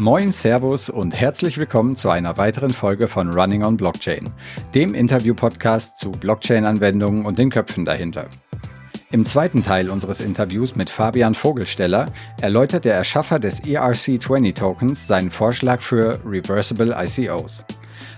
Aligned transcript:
Moin, 0.00 0.30
Servus 0.30 0.90
und 0.90 1.12
herzlich 1.12 1.58
willkommen 1.58 1.96
zu 1.96 2.08
einer 2.08 2.38
weiteren 2.38 2.70
Folge 2.70 3.08
von 3.08 3.32
Running 3.32 3.64
on 3.64 3.76
Blockchain, 3.76 4.30
dem 4.72 4.94
Interview-Podcast 4.94 5.98
zu 5.98 6.12
Blockchain-Anwendungen 6.12 7.26
und 7.26 7.36
den 7.40 7.50
Köpfen 7.50 7.84
dahinter. 7.84 8.28
Im 9.10 9.24
zweiten 9.24 9.64
Teil 9.64 9.90
unseres 9.90 10.20
Interviews 10.20 10.76
mit 10.76 10.88
Fabian 10.88 11.34
Vogelsteller 11.34 12.06
erläutert 12.40 12.84
der 12.84 12.94
Erschaffer 12.94 13.40
des 13.40 13.64
ERC20-Tokens 13.64 15.08
seinen 15.08 15.32
Vorschlag 15.32 15.80
für 15.80 16.20
Reversible 16.24 16.94
ICOs. 16.96 17.64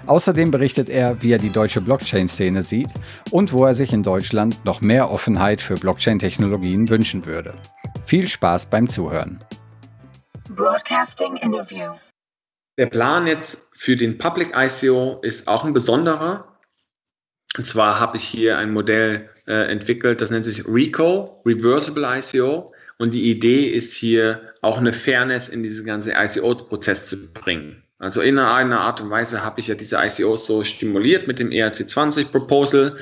Außerdem 0.06 0.50
berichtet 0.50 0.90
er, 0.90 1.22
wie 1.22 1.32
er 1.32 1.38
die 1.38 1.48
deutsche 1.48 1.80
Blockchain-Szene 1.80 2.60
sieht 2.60 2.90
und 3.30 3.54
wo 3.54 3.64
er 3.64 3.72
sich 3.72 3.94
in 3.94 4.02
Deutschland 4.02 4.66
noch 4.66 4.82
mehr 4.82 5.10
Offenheit 5.10 5.62
für 5.62 5.76
Blockchain-Technologien 5.76 6.90
wünschen 6.90 7.24
würde. 7.24 7.54
Viel 8.04 8.28
Spaß 8.28 8.66
beim 8.66 8.86
Zuhören. 8.86 9.42
Broadcasting 10.56 11.36
Interview. 11.36 11.92
Der 12.76 12.86
Plan 12.86 13.26
jetzt 13.26 13.68
für 13.76 13.96
den 13.96 14.18
Public 14.18 14.52
ICO 14.56 15.20
ist 15.22 15.46
auch 15.46 15.64
ein 15.64 15.72
besonderer. 15.72 16.58
Und 17.56 17.66
zwar 17.66 18.00
habe 18.00 18.16
ich 18.16 18.24
hier 18.24 18.58
ein 18.58 18.72
Modell 18.72 19.30
äh, 19.46 19.70
entwickelt, 19.70 20.20
das 20.20 20.30
nennt 20.30 20.44
sich 20.44 20.66
RICO, 20.66 21.42
Reversible 21.46 22.04
ICO. 22.04 22.74
Und 22.98 23.14
die 23.14 23.30
Idee 23.30 23.68
ist 23.68 23.94
hier 23.94 24.52
auch 24.60 24.78
eine 24.78 24.92
Fairness 24.92 25.48
in 25.48 25.62
diesen 25.62 25.86
ganzen 25.86 26.12
ICO-Prozess 26.12 27.06
zu 27.06 27.32
bringen. 27.32 27.82
Also 27.98 28.20
in 28.20 28.38
einer 28.38 28.80
Art 28.80 29.00
und 29.00 29.10
Weise 29.10 29.44
habe 29.44 29.60
ich 29.60 29.68
ja 29.68 29.76
diese 29.76 29.98
ICOs 30.02 30.46
so 30.46 30.64
stimuliert 30.64 31.28
mit 31.28 31.38
dem 31.38 31.50
ERC20 31.50 32.30
Proposal. 32.32 32.98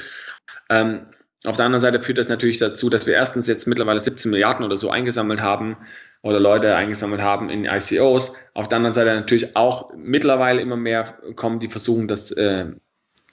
Ähm, 0.68 1.06
auf 1.44 1.56
der 1.56 1.66
anderen 1.66 1.82
Seite 1.82 2.02
führt 2.02 2.18
das 2.18 2.28
natürlich 2.28 2.58
dazu, 2.58 2.90
dass 2.90 3.06
wir 3.06 3.14
erstens 3.14 3.46
jetzt 3.46 3.66
mittlerweile 3.66 4.00
17 4.00 4.30
Milliarden 4.30 4.66
oder 4.66 4.76
so 4.76 4.90
eingesammelt 4.90 5.40
haben 5.40 5.76
oder 6.22 6.40
Leute 6.40 6.74
eingesammelt 6.74 7.20
haben 7.20 7.50
in 7.50 7.64
ICOs. 7.64 8.34
Auf 8.54 8.68
der 8.68 8.76
anderen 8.76 8.94
Seite 8.94 9.14
natürlich 9.14 9.56
auch 9.56 9.92
mittlerweile 9.96 10.60
immer 10.60 10.76
mehr 10.76 11.04
kommen, 11.36 11.60
die 11.60 11.68
versuchen, 11.68 12.08
das, 12.08 12.30
äh, 12.32 12.66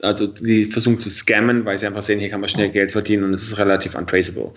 also 0.01 0.27
die 0.27 0.65
versuchen 0.65 0.99
zu 0.99 1.09
scammen, 1.09 1.65
weil 1.65 1.79
sie 1.79 1.87
einfach 1.87 2.01
sehen, 2.01 2.19
hier 2.19 2.29
kann 2.29 2.41
man 2.41 2.49
schnell 2.49 2.69
Geld 2.69 2.91
verdienen 2.91 3.23
und 3.23 3.33
es 3.33 3.43
ist 3.43 3.57
relativ 3.57 3.95
untraceable. 3.95 4.53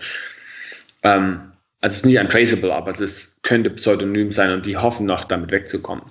Ähm, 1.03 1.51
also 1.81 1.93
es 1.93 1.97
ist 1.97 2.05
nicht 2.05 2.19
untraceable, 2.19 2.73
aber 2.73 2.91
es 2.91 2.99
ist, 2.99 3.43
könnte 3.43 3.69
pseudonym 3.69 4.31
sein 4.31 4.53
und 4.53 4.65
die 4.65 4.77
hoffen 4.77 5.05
noch, 5.05 5.23
damit 5.23 5.51
wegzukommen. 5.51 6.03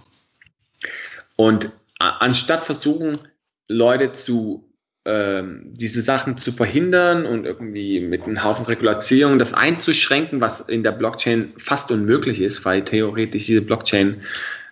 Und 1.36 1.70
anstatt 1.98 2.64
versuchen, 2.64 3.18
Leute 3.68 4.12
zu 4.12 4.67
ähm, 5.08 5.72
diese 5.72 6.02
Sachen 6.02 6.36
zu 6.36 6.52
verhindern 6.52 7.24
und 7.24 7.46
irgendwie 7.46 7.98
mit 7.98 8.26
einem 8.26 8.44
Haufen 8.44 8.66
Regulation 8.66 9.38
das 9.38 9.54
einzuschränken, 9.54 10.42
was 10.42 10.60
in 10.60 10.82
der 10.82 10.92
Blockchain 10.92 11.50
fast 11.56 11.90
unmöglich 11.90 12.42
ist, 12.42 12.62
weil 12.66 12.84
theoretisch 12.84 13.46
diese 13.46 13.62
Blockchain 13.62 14.20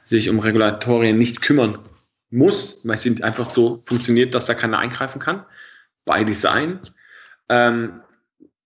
sich 0.05 0.29
um 0.29 0.39
Regulatorien 0.39 1.17
nicht 1.17 1.41
kümmern 1.41 1.79
muss, 2.29 2.81
weil 2.85 2.99
sie 2.99 3.23
einfach 3.23 3.49
so 3.49 3.81
funktioniert, 3.87 4.35
dass 4.35 4.45
da 4.45 4.53
keiner 4.53 4.79
eingreifen 4.79 5.21
kann, 5.21 5.43
by 6.05 6.23
Design, 6.23 6.81
ähm, 7.49 8.03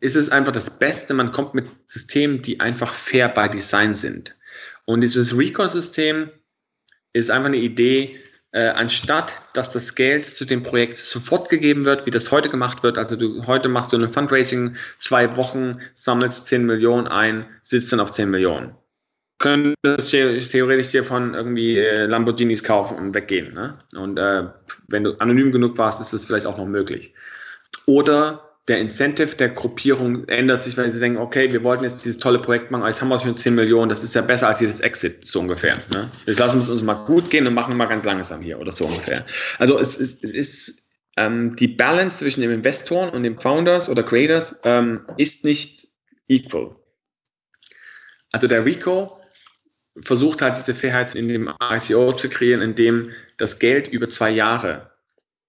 ist 0.00 0.16
es 0.16 0.28
einfach 0.28 0.52
das 0.52 0.80
Beste, 0.80 1.14
man 1.14 1.30
kommt 1.30 1.54
mit 1.54 1.66
Systemen, 1.86 2.42
die 2.42 2.58
einfach 2.58 2.92
fair 2.92 3.28
by 3.28 3.48
Design 3.48 3.94
sind. 3.94 4.36
Und 4.86 5.02
dieses 5.02 5.38
Recall-System 5.38 6.30
ist 7.12 7.30
einfach 7.30 7.46
eine 7.46 7.58
Idee, 7.58 8.18
äh, 8.52 8.68
anstatt 8.68 9.34
dass 9.52 9.72
das 9.72 9.94
Geld 9.94 10.26
zu 10.26 10.44
dem 10.44 10.62
Projekt 10.62 10.98
sofort 10.98 11.48
gegeben 11.48 11.84
wird, 11.84 12.06
wie 12.06 12.10
das 12.10 12.30
heute 12.30 12.48
gemacht 12.48 12.82
wird. 12.82 12.98
Also 12.98 13.16
du 13.16 13.46
heute 13.46 13.68
machst 13.68 13.92
du 13.92 13.96
ein 13.96 14.12
Fundraising, 14.12 14.76
zwei 14.98 15.36
Wochen, 15.36 15.80
sammelst 15.94 16.46
10 16.46 16.66
Millionen 16.66 17.08
ein, 17.08 17.46
sitzt 17.62 17.92
dann 17.92 18.00
auf 18.00 18.10
10 18.10 18.30
Millionen. 18.30 18.74
Könntest 19.38 20.10
theoretisch 20.10 20.88
dir 20.88 21.02
von 21.02 21.34
irgendwie 21.34 21.78
äh, 21.78 22.06
Lamborghinis 22.06 22.62
kaufen 22.62 22.98
und 22.98 23.14
weggehen. 23.14 23.54
Ne? 23.54 23.78
Und 23.96 24.18
äh, 24.18 24.44
wenn 24.88 25.04
du 25.04 25.14
anonym 25.18 25.50
genug 25.50 25.78
warst, 25.78 26.00
ist 26.00 26.12
das 26.12 26.26
vielleicht 26.26 26.46
auch 26.46 26.58
noch 26.58 26.66
möglich. 26.66 27.14
Oder 27.86 28.49
der 28.70 28.78
Incentive 28.78 29.34
der 29.34 29.48
Gruppierung 29.48 30.28
ändert 30.28 30.62
sich, 30.62 30.76
weil 30.78 30.92
sie 30.92 31.00
denken, 31.00 31.18
okay, 31.18 31.50
wir 31.50 31.64
wollten 31.64 31.82
jetzt 31.82 32.04
dieses 32.04 32.18
tolle 32.18 32.38
Projekt 32.38 32.70
machen, 32.70 32.86
jetzt 32.86 33.00
haben 33.00 33.08
wir 33.08 33.18
schon 33.18 33.36
10 33.36 33.56
Millionen, 33.56 33.88
das 33.88 34.04
ist 34.04 34.14
ja 34.14 34.22
besser 34.22 34.46
als 34.46 34.60
jedes 34.60 34.78
Exit, 34.78 35.26
so 35.26 35.40
ungefähr. 35.40 35.76
Ne? 35.92 36.08
Jetzt 36.24 36.38
lassen 36.38 36.64
wir 36.64 36.72
uns 36.72 36.84
mal 36.84 36.94
gut 36.94 37.30
gehen 37.30 37.48
und 37.48 37.54
machen 37.54 37.76
mal 37.76 37.86
ganz 37.86 38.04
langsam 38.04 38.40
hier 38.40 38.60
oder 38.60 38.70
so 38.70 38.86
ungefähr. 38.86 39.26
Also 39.58 39.76
es 39.76 39.96
ist, 39.96 40.22
es 40.22 40.30
ist 40.30 40.82
ähm, 41.16 41.56
die 41.56 41.66
Balance 41.66 42.18
zwischen 42.18 42.42
dem 42.42 42.52
Investoren 42.52 43.10
und 43.10 43.24
dem 43.24 43.40
Founders 43.40 43.90
oder 43.90 44.04
Creators 44.04 44.60
ähm, 44.62 45.00
ist 45.16 45.44
nicht 45.44 45.88
equal. 46.28 46.76
Also 48.30 48.46
der 48.46 48.64
Rico 48.64 49.20
versucht 50.02 50.42
halt 50.42 50.56
diese 50.56 50.76
Fairheit 50.76 51.16
in 51.16 51.26
dem 51.26 51.52
ICO 51.60 52.12
zu 52.12 52.28
kreieren, 52.28 52.62
indem 52.62 53.10
das 53.36 53.58
Geld 53.58 53.88
über 53.88 54.08
zwei 54.08 54.30
Jahre 54.30 54.89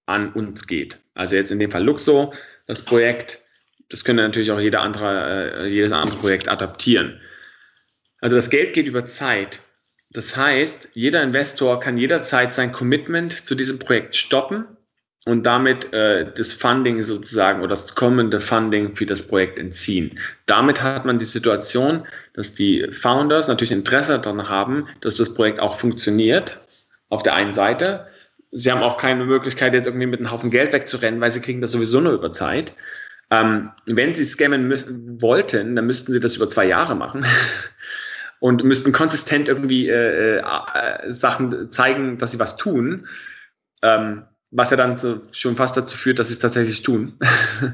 an 0.06 0.32
uns 0.32 0.66
geht. 0.66 1.00
Also 1.14 1.36
jetzt 1.36 1.50
in 1.50 1.58
dem 1.58 1.70
Fall 1.70 1.84
Luxo, 1.84 2.32
das 2.66 2.84
Projekt. 2.84 3.42
Das 3.88 4.04
könnte 4.04 4.22
natürlich 4.22 4.50
auch 4.50 4.60
jeder 4.60 4.80
andere, 4.80 5.64
äh, 5.64 5.68
jedes 5.68 5.92
andere 5.92 6.16
Projekt 6.16 6.48
adaptieren. 6.48 7.20
Also 8.20 8.36
das 8.36 8.50
Geld 8.50 8.72
geht 8.72 8.86
über 8.86 9.04
Zeit. 9.04 9.58
Das 10.10 10.36
heißt, 10.36 10.90
jeder 10.94 11.22
Investor 11.22 11.80
kann 11.80 11.98
jederzeit 11.98 12.54
sein 12.54 12.72
Commitment 12.72 13.46
zu 13.46 13.54
diesem 13.54 13.78
Projekt 13.78 14.16
stoppen 14.16 14.64
und 15.24 15.44
damit 15.44 15.92
äh, 15.92 16.30
das 16.32 16.52
Funding 16.52 17.02
sozusagen 17.02 17.60
oder 17.60 17.70
das 17.70 17.94
kommende 17.94 18.40
Funding 18.40 18.94
für 18.94 19.06
das 19.06 19.26
Projekt 19.26 19.58
entziehen. 19.58 20.18
Damit 20.46 20.82
hat 20.82 21.04
man 21.04 21.18
die 21.18 21.24
Situation, 21.24 22.06
dass 22.34 22.54
die 22.54 22.88
Founders 22.92 23.48
natürlich 23.48 23.72
Interesse 23.72 24.18
daran 24.18 24.48
haben, 24.48 24.88
dass 25.00 25.16
das 25.16 25.32
Projekt 25.34 25.60
auch 25.60 25.76
funktioniert, 25.78 26.58
auf 27.08 27.22
der 27.22 27.34
einen 27.34 27.52
Seite 27.52 28.06
sie 28.52 28.70
haben 28.70 28.82
auch 28.82 28.98
keine 28.98 29.24
Möglichkeit, 29.24 29.74
jetzt 29.74 29.86
irgendwie 29.86 30.06
mit 30.06 30.20
einem 30.20 30.30
Haufen 30.30 30.50
Geld 30.50 30.72
wegzurennen, 30.72 31.20
weil 31.20 31.30
sie 31.30 31.40
kriegen 31.40 31.60
das 31.60 31.72
sowieso 31.72 32.00
nur 32.00 32.12
über 32.12 32.30
Zeit. 32.30 32.72
Ähm, 33.30 33.70
wenn 33.86 34.12
sie 34.12 34.26
scammen 34.26 34.70
wollten, 35.20 35.74
dann 35.74 35.86
müssten 35.86 36.12
sie 36.12 36.20
das 36.20 36.36
über 36.36 36.48
zwei 36.48 36.66
Jahre 36.66 36.94
machen 36.94 37.24
und 38.40 38.62
müssten 38.62 38.92
konsistent 38.92 39.48
irgendwie 39.48 39.88
äh, 39.88 40.36
äh, 40.36 41.12
Sachen 41.12 41.72
zeigen, 41.72 42.18
dass 42.18 42.32
sie 42.32 42.38
was 42.38 42.58
tun, 42.58 43.08
ähm, 43.80 44.24
was 44.50 44.70
ja 44.70 44.76
dann 44.76 44.98
so 44.98 45.20
schon 45.32 45.56
fast 45.56 45.78
dazu 45.78 45.96
führt, 45.96 46.18
dass 46.18 46.28
sie 46.28 46.34
es 46.34 46.40
tatsächlich 46.40 46.82
tun. 46.82 47.18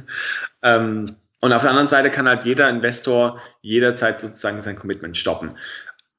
ähm, 0.62 1.16
und 1.40 1.52
auf 1.52 1.62
der 1.62 1.70
anderen 1.70 1.88
Seite 1.88 2.10
kann 2.10 2.28
halt 2.28 2.44
jeder 2.44 2.68
Investor 2.68 3.40
jederzeit 3.62 4.20
sozusagen 4.20 4.62
sein 4.62 4.76
Commitment 4.76 5.16
stoppen. 5.16 5.54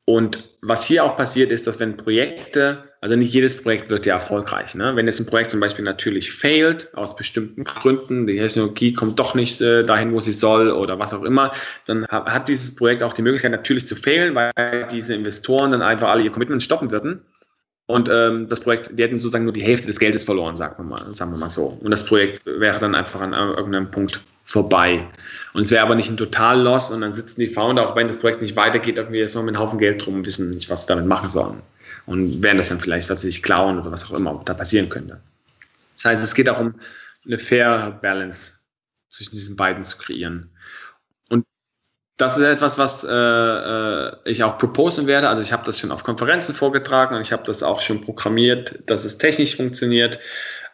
Und 0.06 0.50
was 0.62 0.86
hier 0.86 1.04
auch 1.06 1.16
passiert 1.16 1.52
ist, 1.52 1.66
dass 1.68 1.80
wenn 1.80 1.96
Projekte, 1.96 2.89
also 3.02 3.16
nicht 3.16 3.34
jedes 3.34 3.62
Projekt 3.62 3.90
wird 3.90 4.06
ja 4.06 4.16
erfolgreich. 4.16 4.76
Ne? 4.76 4.96
Wenn 4.96 5.08
jetzt 5.08 5.20
ein 5.20 5.26
Projekt 5.26 5.52
zum 5.52 5.62
Beispiel 5.62 5.86
natürlich 5.86 6.32
failt, 6.34 6.90
aus 6.96 7.16
bestimmten 7.16 7.64
Gründen, 7.64 8.28
die 8.28 8.38
Technologie 8.38 8.94
kommt 8.94 9.20
doch 9.20 9.36
nicht 9.36 9.62
äh, 9.62 9.84
dahin, 9.84 10.14
wo 10.14 10.20
sie 10.20 10.34
soll 10.34 10.70
oder 10.70 11.00
was 11.00 11.14
auch 11.14 11.24
immer, 11.24 11.54
dann 11.86 12.06
hat 12.08 12.50
dieses 12.50 12.76
Projekt 12.76 13.02
auch 13.02 13.14
die 13.14 13.22
Möglichkeit 13.22 13.52
natürlich 13.52 13.88
zu 13.88 13.96
failen, 13.96 14.36
weil 14.36 14.88
diese 14.92 15.16
Investoren 15.16 15.72
dann 15.72 15.82
einfach 15.82 16.10
alle 16.10 16.24
ihr 16.24 16.32
Commitment 16.32 16.62
stoppen 16.62 16.92
würden. 16.92 17.22
Und 17.86 18.08
ähm, 18.12 18.48
das 18.50 18.60
Projekt, 18.60 18.92
die 18.94 19.02
hätten 19.02 19.18
sozusagen 19.18 19.46
nur 19.46 19.54
die 19.54 19.64
Hälfte 19.64 19.88
des 19.88 19.98
Geldes 19.98 20.24
verloren, 20.24 20.56
sagen 20.58 20.76
wir 20.78 20.86
mal, 20.86 21.16
sagen 21.16 21.32
wir 21.32 21.40
mal 21.40 21.50
so. 21.50 21.80
Und 21.82 21.90
das 21.90 22.06
Projekt 22.06 22.46
wäre 22.46 22.80
dann 22.80 22.94
einfach 22.94 23.20
an 23.22 23.34
irgendeinem 23.34 23.90
Punkt 23.90 24.22
vorbei. 24.44 25.08
Und 25.54 25.64
es 25.64 25.72
wäre 25.72 25.84
aber 25.84 25.96
nicht 25.96 26.10
ein 26.10 26.18
Total-Loss 26.18 26.92
und 26.92 27.02
dann 27.02 27.14
sitzen 27.14 27.40
die 27.40 27.48
Founder, 27.48 27.90
auch 27.90 27.96
wenn 27.96 28.08
das 28.08 28.18
Projekt 28.18 28.42
nicht 28.42 28.56
weitergeht, 28.56 28.98
irgendwie 28.98 29.20
jetzt 29.20 29.36
noch 29.36 29.42
mit 29.42 29.56
einem 29.56 29.64
Haufen 29.64 29.80
Geld 29.80 30.06
drum 30.06 30.16
und 30.16 30.26
wissen 30.28 30.52
nicht, 30.52 30.70
was 30.70 30.82
sie 30.82 30.88
damit 30.88 31.06
machen 31.06 31.30
sollen. 31.30 31.62
Und 32.06 32.42
werden 32.42 32.58
das 32.58 32.70
dann 32.70 32.80
vielleicht, 32.80 33.10
was 33.10 33.22
sich 33.22 33.44
klauen 33.44 33.80
oder 33.80 33.92
was 33.92 34.06
auch 34.06 34.18
immer 34.18 34.42
da 34.46 34.54
passieren 34.54 34.90
könnte. 34.90 35.22
Das 35.94 36.06
heißt, 36.06 36.24
es 36.24 36.34
geht 36.34 36.50
auch 36.50 36.60
um 36.60 36.76
eine 37.26 37.40
faire 37.40 37.92
Balance 37.92 38.54
zwischen 39.10 39.36
diesen 39.36 39.56
beiden 39.56 39.84
zu 39.84 39.98
kreieren. 39.98 40.50
Und 41.30 41.46
das 42.18 42.38
ist 42.38 42.44
etwas, 42.44 42.78
was 42.78 43.04
äh, 43.04 43.12
äh 43.12 44.18
ich 44.26 44.44
auch 44.44 44.58
proposen 44.58 45.08
werde. 45.08 45.30
Also 45.30 45.42
ich 45.42 45.52
habe 45.52 45.66
das 45.66 45.80
schon 45.80 45.92
auf 45.92 46.04
Konferenzen 46.04 46.56
vorgetragen 46.56 47.16
und 47.16 47.22
ich 47.22 47.32
habe 47.32 47.44
das 47.44 47.64
auch 47.64 47.82
schon 47.82 48.02
programmiert, 48.02 48.80
dass 48.86 49.06
es 49.06 49.18
technisch 49.18 49.56
funktioniert. 49.56 50.20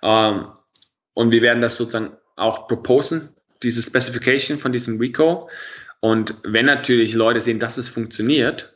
Ähm, 0.03 0.47
und 1.13 1.31
wir 1.31 1.41
werden 1.41 1.61
das 1.61 1.77
sozusagen 1.77 2.15
auch 2.35 2.67
proposen 2.67 3.35
diese 3.63 3.81
Specification 3.81 4.59
von 4.59 4.71
diesem 4.71 4.99
Rico. 4.99 5.49
Und 5.99 6.35
wenn 6.43 6.65
natürlich 6.65 7.13
Leute 7.13 7.41
sehen, 7.41 7.59
dass 7.59 7.77
es 7.77 7.89
funktioniert, 7.89 8.74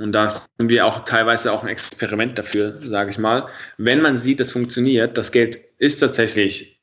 und 0.00 0.12
da 0.12 0.28
sind 0.28 0.68
wir 0.68 0.86
auch 0.86 1.04
teilweise 1.04 1.52
auch 1.52 1.62
ein 1.62 1.68
Experiment 1.68 2.38
dafür, 2.38 2.74
sage 2.78 3.10
ich 3.10 3.18
mal, 3.18 3.46
wenn 3.76 4.00
man 4.00 4.16
sieht, 4.16 4.40
das 4.40 4.52
funktioniert, 4.52 5.18
das 5.18 5.30
Geld 5.30 5.58
ist 5.76 5.98
tatsächlich, 5.98 6.80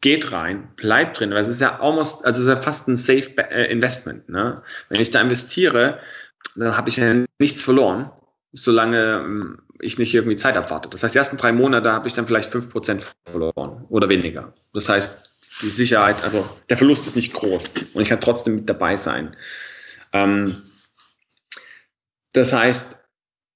geht 0.00 0.30
rein, 0.30 0.68
bleibt 0.76 1.18
drin, 1.18 1.32
weil 1.32 1.42
es 1.42 1.48
ist 1.48 1.60
ja 1.60 1.80
almost, 1.80 2.24
also 2.24 2.40
es 2.40 2.46
ist 2.46 2.54
ja 2.54 2.62
fast 2.62 2.86
ein 2.86 2.96
Safe 2.96 3.36
äh, 3.50 3.70
Investment. 3.72 4.28
Ne? 4.28 4.62
Wenn 4.88 5.00
ich 5.00 5.10
da 5.10 5.20
investiere, 5.20 5.98
dann 6.54 6.76
habe 6.76 6.88
ich 6.88 6.96
ja 6.96 7.24
nichts 7.40 7.64
verloren, 7.64 8.08
solange 8.52 9.24
ähm, 9.24 9.58
ich 9.80 9.98
nicht 9.98 10.14
irgendwie 10.14 10.36
Zeit 10.36 10.56
abwarte. 10.56 10.88
Das 10.88 11.02
heißt, 11.02 11.14
die 11.14 11.18
ersten 11.18 11.36
drei 11.36 11.50
Monate 11.50 11.92
habe 11.92 12.06
ich 12.06 12.14
dann 12.14 12.28
vielleicht 12.28 12.54
5% 12.54 13.02
verloren 13.26 13.84
oder 13.88 14.08
weniger. 14.08 14.52
Das 14.72 14.88
heißt, 14.88 15.62
die 15.62 15.70
Sicherheit, 15.70 16.22
also 16.22 16.48
der 16.68 16.76
Verlust 16.76 17.08
ist 17.08 17.16
nicht 17.16 17.32
groß 17.32 17.74
und 17.94 18.02
ich 18.02 18.08
kann 18.08 18.20
trotzdem 18.20 18.56
mit 18.56 18.70
dabei 18.70 18.96
sein. 18.96 19.36
Ähm, 20.12 20.62
das 22.34 22.52
heißt, 22.52 22.98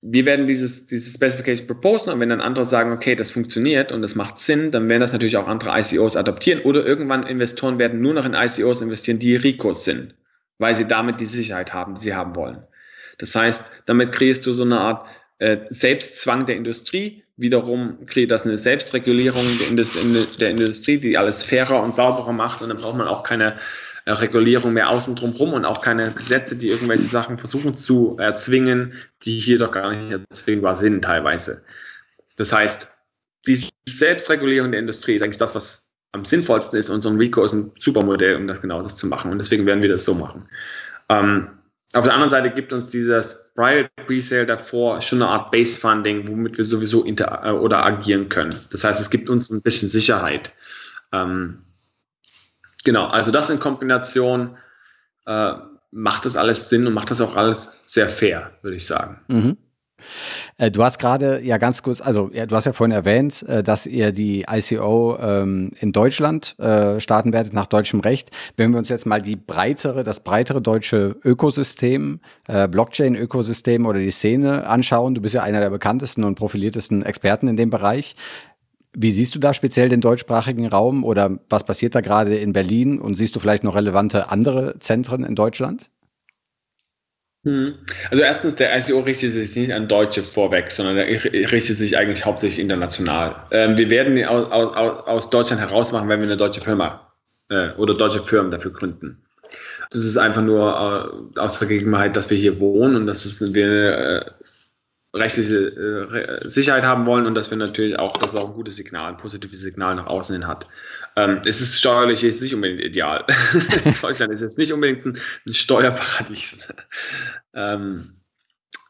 wir 0.01 0.25
werden 0.25 0.47
dieses, 0.47 0.87
dieses 0.87 1.15
Specification 1.15 1.67
proposen 1.67 2.13
und 2.13 2.21
wenn 2.21 2.29
dann 2.29 2.41
andere 2.41 2.65
sagen, 2.65 2.93
okay, 2.93 3.17
das 3.17 3.33
funktioniert 3.33 3.91
und 3.91 4.03
das 4.03 4.15
macht 4.15 4.39
Sinn, 4.39 4.71
dann 4.71 4.89
werden 4.89 5.01
das 5.01 5.13
natürlich 5.13 5.37
auch 5.37 5.49
andere 5.49 5.79
ICOs 5.79 6.17
adaptieren 6.17 6.63
oder 6.63 6.87
irgendwann 6.87 7.27
Investoren 7.27 7.79
werden 7.79 8.01
nur 8.01 8.15
noch 8.15 8.25
in 8.25 8.35
ICOs 8.35 8.81
investieren, 8.81 9.19
die 9.19 9.35
Ricos 9.35 9.85
sind, 9.85 10.15
weil 10.59 10.77
sie 10.77 10.87
damit 10.87 11.21
die 11.21 11.27
Sicherheit 11.27 11.75
haben, 11.75 11.97
die 11.97 12.03
sie 12.03 12.15
haben 12.15 12.37
wollen. 12.37 12.63
Das 13.19 13.35
heißt, 13.35 13.83
damit 13.87 14.13
kriegst 14.13 14.47
du 14.47 14.53
so 14.53 14.63
eine 14.63 14.79
Art 14.79 15.07
äh, 15.39 15.59
Selbstzwang 15.69 16.47
der 16.47 16.57
Industrie, 16.57 17.25
wiederum 17.37 18.07
kriegt 18.07 18.31
das 18.31 18.47
eine 18.47 18.59
Selbstregulierung 18.59 19.45
der, 19.59 19.69
Indust 19.69 20.41
der 20.41 20.51
Industrie, 20.51 20.99
die 20.99 21.19
alles 21.19 21.43
fairer 21.43 21.83
und 21.83 21.93
sauberer 21.93 22.33
macht 22.33 22.63
und 22.63 22.69
dann 22.69 22.79
braucht 22.79 22.97
man 22.97 23.09
auch 23.09 23.25
keine 23.25 23.57
Regulierung 24.13 24.73
mehr 24.73 24.91
außen 24.91 25.17
drumherum 25.17 25.53
und 25.53 25.65
auch 25.65 25.83
keine 25.83 26.11
Gesetze, 26.13 26.57
die 26.57 26.69
irgendwelche 26.69 27.05
Sachen 27.05 27.39
versuchen 27.39 27.75
zu 27.75 28.17
erzwingen, 28.19 28.93
die 29.23 29.39
hier 29.39 29.59
doch 29.59 29.71
gar 29.71 29.93
nicht 29.93 30.11
erzwingbar 30.11 30.77
sind 30.77 31.03
teilweise. 31.03 31.63
Das 32.37 32.53
heißt, 32.53 32.89
die 33.47 33.61
Selbstregulierung 33.89 34.71
der 34.73 34.81
Industrie 34.81 35.15
ist 35.15 35.23
eigentlich 35.23 35.39
das, 35.39 35.55
was 35.55 35.91
am 36.13 36.25
sinnvollsten 36.25 36.79
ist 36.79 36.89
und 36.89 37.01
so 37.01 37.11
ein 37.11 37.17
Rico 37.17 37.45
ist 37.45 37.53
ein 37.53 37.73
super 37.79 38.05
Modell, 38.05 38.37
um 38.37 38.47
das 38.47 38.61
genau 38.61 38.83
das 38.83 38.97
zu 38.97 39.07
machen 39.07 39.31
und 39.31 39.39
deswegen 39.39 39.67
werden 39.67 39.83
wir 39.83 39.91
das 39.91 40.05
so 40.05 40.15
machen. 40.15 40.49
Ähm, 41.11 41.49
auf 41.95 42.05
der 42.05 42.13
anderen 42.13 42.31
Seite 42.31 42.51
gibt 42.51 42.73
uns 42.73 42.91
dieses 42.91 43.53
Private 43.55 43.91
Presale 44.07 44.47
davor 44.47 45.01
schon 45.01 45.23
eine 45.23 45.31
Art 45.31 45.51
Base 45.51 45.79
Funding, 45.79 46.29
womit 46.29 46.59
wir 46.59 46.65
sowieso 46.65 47.05
inter 47.05 47.43
äh, 47.45 47.51
oder 47.51 47.85
agieren 47.85 48.29
können. 48.29 48.55
Das 48.71 48.85
heißt, 48.85 49.01
es 49.01 49.09
gibt 49.09 49.31
uns 49.31 49.51
ein 49.51 49.63
bisschen 49.63 49.89
Sicherheit. 49.89 50.53
Ähm, 51.13 51.63
Genau, 52.89 53.05
also 53.09 53.31
das 53.31 53.51
in 53.51 53.61
Kombination 53.61 54.57
äh, 55.27 55.53
macht 55.91 56.25
das 56.25 56.37
alles 56.37 56.71
Sinn 56.71 56.87
und 56.87 56.95
macht 56.95 57.11
das 57.11 57.21
auch 57.21 57.37
alles 57.37 57.83
sehr 57.85 58.09
fair, 58.09 58.53
würde 58.63 58.79
ich 58.79 58.87
sagen. 58.87 59.21
Mhm. 59.29 59.59
Äh, 60.57 60.71
du 60.71 60.83
hast 60.83 60.99
gerade 60.99 61.41
ja 61.43 61.59
ganz 61.59 61.83
kurz, 61.83 62.01
also 62.01 62.29
du 62.29 62.57
hast 62.57 62.65
ja 62.65 62.73
vorhin 62.73 62.97
erwähnt, 62.97 63.43
äh, 63.43 63.63
dass 63.63 63.85
ihr 63.85 64.13
die 64.13 64.47
ICO 64.51 65.19
ähm, 65.21 65.73
in 65.81 65.93
Deutschland 65.93 66.59
äh, 66.59 66.99
starten 66.99 67.35
werdet 67.35 67.53
nach 67.53 67.67
deutschem 67.67 68.01
Recht. 68.01 68.31
Wenn 68.57 68.71
wir 68.71 68.79
uns 68.79 68.89
jetzt 68.89 69.05
mal 69.05 69.21
die 69.21 69.37
breitere, 69.37 70.03
das 70.03 70.21
breitere 70.21 70.63
deutsche 70.63 71.17
Ökosystem, 71.23 72.21
Blockchain-Ökosystem 72.47 73.85
oder 73.85 73.99
die 73.99 74.11
Szene 74.11 74.67
anschauen, 74.67 75.15
du 75.15 75.21
bist 75.21 75.35
ja 75.35 75.43
einer 75.43 75.61
der 75.61 75.69
bekanntesten 75.69 76.25
und 76.25 76.37
profiliertesten 76.37 77.03
Experten 77.03 77.49
in 77.49 77.59
dem 77.59 77.69
Bereich. 77.69 78.17
Wie 78.95 79.13
siehst 79.13 79.35
du 79.35 79.39
da 79.39 79.55
speziell 79.55 79.89
den 79.89 80.01
deutschsprachigen 80.01 80.67
Raum 80.67 81.05
oder 81.05 81.39
was 81.49 81.65
passiert 81.65 81.95
da 81.95 82.01
gerade 82.01 82.37
in 82.37 82.53
Berlin 82.53 83.01
und 83.01 83.17
siehst 83.17 83.37
du 83.37 83.41
vielleicht 83.41 83.65
noch 83.65 83.75
relevante 83.75 84.31
andere 84.31 84.79
Zentren 84.79 85.25
in 85.25 85.35
Deutschland? 85.35 85.91
Hm. 87.45 87.75
Also 88.11 88.23
erstens, 88.23 88.57
der 88.57 88.77
ICO 88.77 89.01
richtet 89.01 89.33
sich 89.33 89.55
nicht 89.55 89.73
an 89.73 89.89
Deutsche 89.89 90.25
vorweg, 90.25 90.71
sondern 90.71 90.97
er 90.97 91.07
richtet 91.07 91.79
sich 91.79 91.97
eigentlich 91.97 92.25
hauptsächlich 92.25 92.61
international. 92.61 93.37
Ähm, 93.53 93.77
wir 93.77 93.89
werden 93.91 94.23
aus, 94.25 94.77
aus, 95.07 95.31
Deutschland 95.31 95.63
herausmachen, 95.63 96.09
wenn 96.09 96.21
wir 96.21 96.27
eine 96.27 96.37
deutsche 96.37 96.61
Firma 96.61 97.13
äh, 97.51 97.71
oder 97.77 97.95
deutsche 97.95 98.23
Firmen 98.25 98.51
dafür 98.51 98.73
gründen. 98.73 99.23
Das 99.91 100.05
ist 100.05 100.17
einfach 100.17 100.43
nur 100.43 101.33
äh, 101.37 101.39
aus 101.39 101.59
der 101.59 101.69
Gegebenheit, 101.69 102.17
dass 102.17 102.29
wir 102.29 102.37
hier 102.37 102.59
wohnen 102.59 102.97
und 102.97 103.07
dass 103.07 103.55
wir 103.55 103.99
äh, 103.99 104.21
rechtliche 105.15 105.57
äh, 105.57 106.49
Sicherheit 106.49 106.83
haben 106.83 107.07
wollen 107.07 107.27
und 107.27 107.35
dass 107.35 107.51
wir 107.51 107.57
natürlich 107.57 107.99
auch, 107.99 108.17
dass 108.19 108.35
es 108.35 108.37
auch 108.37 108.49
ein 108.49 108.55
gutes 108.55 108.77
Signal, 108.77 109.09
ein 109.09 109.17
positives 109.17 109.61
Signal 109.61 109.95
nach 109.95 110.07
außen 110.07 110.35
hin 110.35 110.47
hat. 110.47 110.67
Ähm, 111.17 111.41
es 111.47 111.61
ist 111.61 111.79
steuerlich 111.79 112.23
ist 112.23 112.43
nicht 112.43 112.55
unbedingt 112.55 112.83
ideal. 112.83 113.25
Deutschland 114.03 114.33
ist 114.33 114.43
jetzt 114.43 114.59
nicht 114.59 114.73
unbedingt 114.73 115.07
ein, 115.07 115.19
ein 115.47 115.55
Steuerparadies. 115.55 116.61
ähm, 117.55 118.13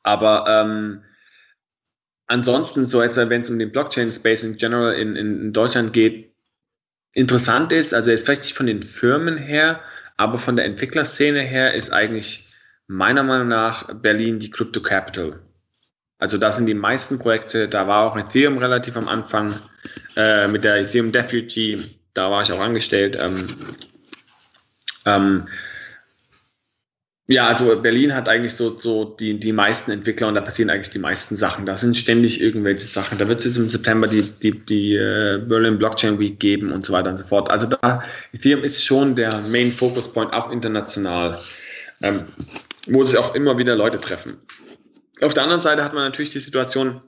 aber 0.02 0.44
ähm, 0.48 1.02
ansonsten, 2.26 2.86
so 2.86 3.02
jetzt, 3.02 3.16
wenn 3.16 3.40
es 3.40 3.50
um 3.50 3.58
den 3.58 3.70
Blockchain-Space 3.70 4.42
in 4.42 4.56
general 4.56 4.94
in, 4.94 5.14
in, 5.14 5.52
Deutschland 5.52 5.92
geht, 5.92 6.32
interessant 7.12 7.72
ist, 7.72 7.94
also 7.94 8.10
jetzt 8.10 8.24
vielleicht 8.24 8.42
nicht 8.42 8.54
von 8.54 8.66
den 8.66 8.82
Firmen 8.82 9.36
her, 9.36 9.80
aber 10.16 10.38
von 10.38 10.56
der 10.56 10.64
Entwicklerszene 10.64 11.40
her 11.40 11.74
ist 11.74 11.92
eigentlich 11.92 12.48
meiner 12.88 13.22
Meinung 13.22 13.48
nach 13.48 13.92
Berlin 13.94 14.40
die 14.40 14.50
Crypto 14.50 14.82
Capital 14.82 15.40
also 16.18 16.36
da 16.36 16.50
sind 16.52 16.66
die 16.66 16.74
meisten 16.74 17.18
Projekte, 17.18 17.68
da 17.68 17.86
war 17.86 18.04
auch 18.04 18.16
Ethereum 18.16 18.58
relativ 18.58 18.96
am 18.96 19.08
Anfang 19.08 19.54
äh, 20.16 20.48
mit 20.48 20.64
der 20.64 20.76
Ethereum 20.76 21.12
Deputy, 21.12 21.82
da 22.14 22.30
war 22.30 22.42
ich 22.42 22.52
auch 22.52 22.60
angestellt. 22.60 23.16
Ähm, 23.20 23.46
ähm, 25.06 25.48
ja, 27.30 27.46
also 27.46 27.78
Berlin 27.80 28.14
hat 28.14 28.26
eigentlich 28.26 28.54
so, 28.54 28.78
so 28.78 29.04
die, 29.04 29.38
die 29.38 29.52
meisten 29.52 29.90
Entwickler 29.90 30.28
und 30.28 30.34
da 30.34 30.40
passieren 30.40 30.70
eigentlich 30.70 30.90
die 30.90 30.98
meisten 30.98 31.36
Sachen. 31.36 31.66
Da 31.66 31.76
sind 31.76 31.94
ständig 31.94 32.40
irgendwelche 32.40 32.86
Sachen. 32.86 33.18
Da 33.18 33.28
wird 33.28 33.40
es 33.40 33.44
jetzt 33.44 33.58
im 33.58 33.68
September 33.68 34.08
die, 34.08 34.22
die, 34.22 34.52
die 34.52 34.96
uh, 34.96 35.38
Berlin 35.46 35.78
Blockchain 35.78 36.18
Week 36.18 36.40
geben 36.40 36.72
und 36.72 36.86
so 36.86 36.94
weiter 36.94 37.10
und 37.10 37.18
so 37.18 37.26
fort. 37.26 37.50
Also 37.50 37.66
da, 37.66 38.02
Ethereum 38.32 38.64
ist 38.64 38.82
schon 38.82 39.14
der 39.14 39.42
Main 39.50 39.70
Focus 39.70 40.10
Point, 40.10 40.32
auch 40.32 40.50
international, 40.50 41.38
ähm, 42.00 42.24
wo 42.86 43.04
sich 43.04 43.18
auch 43.18 43.34
immer 43.34 43.58
wieder 43.58 43.76
Leute 43.76 44.00
treffen. 44.00 44.38
Auf 45.22 45.34
der 45.34 45.42
anderen 45.42 45.60
Seite 45.60 45.84
hat 45.84 45.94
man 45.94 46.04
natürlich 46.04 46.32
die 46.32 46.40
Situation, 46.40 47.00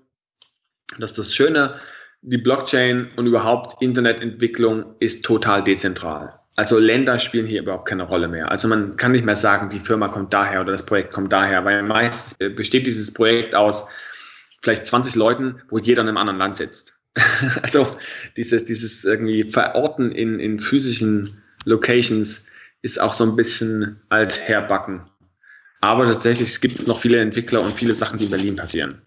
dass 0.99 1.15
das 1.15 1.35
Schöne, 1.35 1.79
die 2.23 2.39
Blockchain 2.39 3.11
und 3.17 3.27
überhaupt 3.27 3.81
Internetentwicklung 3.83 4.97
ist 4.99 5.25
total 5.25 5.63
dezentral. 5.63 6.39
Also 6.57 6.79
Länder 6.79 7.19
spielen 7.19 7.47
hier 7.47 7.63
überhaupt 7.63 7.89
keine 7.89 8.03
Rolle 8.03 8.29
mehr. 8.29 8.51
Also 8.51 8.69
man 8.69 8.97
kann 8.97 9.13
nicht 9.13 9.25
mehr 9.25 9.37
sagen, 9.37 9.71
die 9.71 9.79
Firma 9.79 10.09
kommt 10.09 10.35
daher 10.35 10.61
oder 10.61 10.73
das 10.73 10.85
Projekt 10.85 11.13
kommt 11.13 11.33
daher, 11.33 11.65
weil 11.65 11.83
meist 11.83 12.39
besteht 12.39 12.87
dieses 12.87 13.15
Projekt 13.15 13.55
aus 13.55 13.89
vielleicht 14.63 14.87
20 14.87 15.15
Leuten, 15.15 15.63
wo 15.71 15.79
jeder 15.79 16.03
in 16.03 16.09
einem 16.09 16.19
anderen 16.19 16.39
Land 16.39 16.57
sitzt. 16.57 16.99
also 17.63 17.97
dieses, 18.37 18.65
dieses 18.65 19.05
irgendwie 19.05 19.45
Verorten 19.45 20.13
in, 20.13 20.39
in 20.39 20.61
physischen 20.61 21.43
Locations 21.65 22.47
ist 22.83 23.01
auch 23.01 23.15
so 23.15 23.25
ein 23.25 23.37
bisschen 23.37 24.01
altherbacken. 24.09 25.03
Aber 25.81 26.07
tatsächlich 26.07 26.61
gibt 26.61 26.79
es 26.79 26.87
noch 26.87 27.01
viele 27.01 27.19
Entwickler 27.21 27.63
und 27.63 27.73
viele 27.73 27.95
Sachen, 27.95 28.19
die 28.19 28.25
in 28.25 28.31
Berlin 28.31 28.57
passieren. 28.57 29.01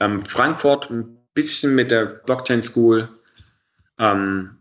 Ähm, 0.00 0.24
Frankfurt 0.24 0.90
ein 0.90 1.16
bisschen 1.34 1.74
mit 1.74 1.90
der 1.90 2.06
Blockchain 2.26 2.62
School. 2.62 3.08
Ähm, 3.98 4.56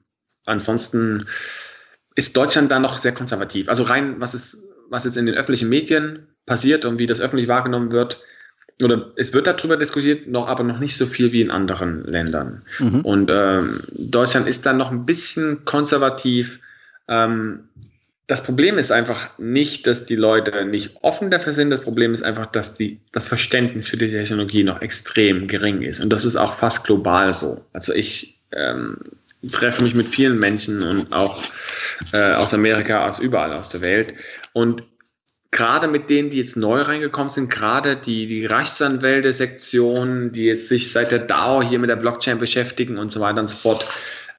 ansonsten 0.45 1.25
ist 2.15 2.35
Deutschland 2.35 2.69
da 2.71 2.79
noch 2.79 2.97
sehr 2.97 3.13
konservativ. 3.13 3.69
Also 3.69 3.83
rein, 3.83 4.19
was 4.19 4.33
ist, 4.33 4.57
was 4.89 5.05
ist 5.05 5.15
in 5.15 5.25
den 5.25 5.35
öffentlichen 5.35 5.69
Medien 5.69 6.27
passiert 6.45 6.85
und 6.85 6.99
wie 6.99 7.05
das 7.05 7.21
öffentlich 7.21 7.47
wahrgenommen 7.47 7.91
wird, 7.91 8.21
oder 8.81 9.11
es 9.15 9.33
wird 9.33 9.47
darüber 9.47 9.77
diskutiert, 9.77 10.27
noch 10.27 10.47
aber 10.47 10.63
noch 10.63 10.79
nicht 10.79 10.97
so 10.97 11.05
viel 11.05 11.31
wie 11.31 11.41
in 11.41 11.51
anderen 11.51 12.03
Ländern. 12.05 12.63
Mhm. 12.79 13.01
Und 13.01 13.31
ähm, 13.31 13.79
Deutschland 13.93 14.47
ist 14.47 14.65
dann 14.65 14.77
noch 14.77 14.91
ein 14.91 15.05
bisschen 15.05 15.63
konservativ. 15.65 16.59
Ähm, 17.07 17.69
das 18.27 18.43
Problem 18.43 18.77
ist 18.77 18.91
einfach 18.91 19.37
nicht, 19.37 19.85
dass 19.85 20.05
die 20.05 20.15
Leute 20.15 20.65
nicht 20.65 20.97
offen 21.01 21.29
dafür 21.29 21.53
sind. 21.53 21.69
Das 21.71 21.81
Problem 21.81 22.13
ist 22.13 22.23
einfach, 22.23 22.45
dass 22.47 22.73
die, 22.73 22.99
das 23.11 23.27
Verständnis 23.27 23.89
für 23.89 23.97
die 23.97 24.11
Technologie 24.11 24.63
noch 24.63 24.81
extrem 24.81 25.47
gering 25.47 25.81
ist. 25.81 25.99
Und 25.99 26.09
das 26.09 26.23
ist 26.23 26.37
auch 26.37 26.53
fast 26.53 26.85
global 26.85 27.33
so. 27.33 27.65
Also 27.73 27.93
ich 27.93 28.39
ähm, 28.53 28.97
treffe 29.51 29.83
mich 29.83 29.93
mit 29.93 30.07
vielen 30.07 30.39
Menschen 30.39 30.81
und 30.83 31.11
auch 31.11 31.43
äh, 32.13 32.33
aus 32.33 32.53
Amerika, 32.53 33.05
aus 33.05 33.19
überall 33.19 33.51
aus 33.51 33.69
der 33.69 33.81
Welt. 33.81 34.13
Und 34.53 34.83
gerade 35.51 35.89
mit 35.89 36.09
denen, 36.09 36.29
die 36.29 36.37
jetzt 36.37 36.55
neu 36.55 36.81
reingekommen 36.81 37.29
sind, 37.29 37.49
gerade 37.49 37.97
die, 37.97 38.27
die 38.27 38.45
Rechtsanwälte-Sektion, 38.45 40.31
die 40.31 40.45
jetzt 40.45 40.69
sich 40.69 40.91
seit 40.91 41.11
der 41.11 41.19
DAO 41.19 41.61
hier 41.61 41.77
mit 41.77 41.89
der 41.89 41.97
Blockchain 41.97 42.39
beschäftigen 42.39 42.97
und 42.97 43.11
so 43.11 43.19
weiter 43.19 43.41
und 43.41 43.49
so 43.49 43.57
fort, 43.57 43.85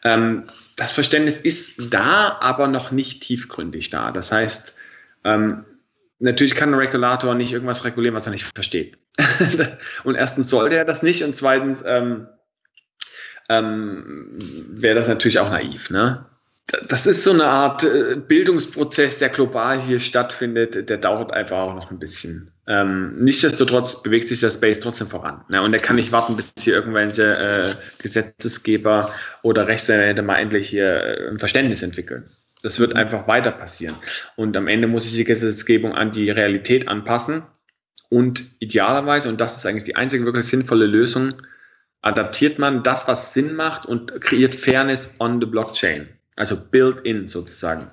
ähm, 0.04 0.44
das 0.76 0.94
Verständnis 0.94 1.40
ist 1.40 1.92
da, 1.92 2.38
aber 2.40 2.68
noch 2.68 2.90
nicht 2.90 3.22
tiefgründig 3.22 3.90
da. 3.90 4.10
Das 4.12 4.30
heißt, 4.30 4.76
ähm, 5.24 5.64
natürlich 6.18 6.54
kann 6.54 6.70
ein 6.70 6.78
Regulator 6.78 7.34
nicht 7.34 7.52
irgendwas 7.52 7.84
regulieren, 7.84 8.14
was 8.14 8.26
er 8.26 8.32
nicht 8.32 8.50
versteht. 8.54 8.98
und 10.04 10.14
erstens 10.14 10.50
sollte 10.50 10.76
er 10.76 10.84
das 10.84 11.02
nicht 11.02 11.22
und 11.22 11.34
zweitens 11.34 11.82
ähm, 11.86 12.26
ähm, 13.48 14.38
wäre 14.70 14.98
das 14.98 15.08
natürlich 15.08 15.38
auch 15.38 15.50
naiv. 15.50 15.90
Ne? 15.90 16.26
Das 16.88 17.06
ist 17.06 17.24
so 17.24 17.32
eine 17.32 17.46
Art 17.46 17.84
äh, 17.84 18.16
Bildungsprozess, 18.16 19.18
der 19.18 19.28
global 19.28 19.80
hier 19.80 20.00
stattfindet, 20.00 20.88
der 20.88 20.98
dauert 20.98 21.32
einfach 21.32 21.58
auch 21.58 21.74
noch 21.74 21.90
ein 21.90 21.98
bisschen. 21.98 22.53
Ähm, 22.66 23.18
nichtsdestotrotz 23.18 24.02
bewegt 24.02 24.28
sich 24.28 24.40
der 24.40 24.50
Space 24.50 24.80
trotzdem 24.80 25.06
voran. 25.06 25.44
Ne? 25.48 25.60
Und 25.60 25.74
er 25.74 25.80
kann 25.80 25.96
nicht 25.96 26.12
warten, 26.12 26.34
bis 26.36 26.54
hier 26.58 26.74
irgendwelche 26.74 27.36
äh, 27.36 28.02
Gesetzesgeber 28.02 29.12
oder 29.42 29.66
Rechtsanwälte 29.66 30.22
mal 30.22 30.36
endlich 30.36 30.68
hier 30.68 31.04
äh, 31.04 31.28
ein 31.28 31.38
Verständnis 31.38 31.82
entwickeln. 31.82 32.24
Das 32.62 32.80
wird 32.80 32.96
einfach 32.96 33.28
weiter 33.28 33.52
passieren. 33.52 33.94
Und 34.36 34.56
am 34.56 34.68
Ende 34.68 34.88
muss 34.88 35.02
sich 35.02 35.12
die 35.12 35.24
Gesetzgebung 35.24 35.92
an 35.94 36.12
die 36.12 36.30
Realität 36.30 36.88
anpassen. 36.88 37.42
Und 38.08 38.44
idealerweise, 38.60 39.28
und 39.28 39.40
das 39.40 39.58
ist 39.58 39.66
eigentlich 39.66 39.84
die 39.84 39.96
einzige 39.96 40.24
wirklich 40.24 40.46
sinnvolle 40.46 40.86
Lösung, 40.86 41.34
adaptiert 42.00 42.58
man 42.58 42.82
das, 42.82 43.06
was 43.06 43.34
Sinn 43.34 43.54
macht 43.54 43.84
und 43.84 44.18
kreiert 44.22 44.54
Fairness 44.54 45.16
on 45.18 45.40
the 45.40 45.46
Blockchain. 45.46 46.08
Also 46.36 46.56
built-in 46.56 47.28
sozusagen. 47.28 47.90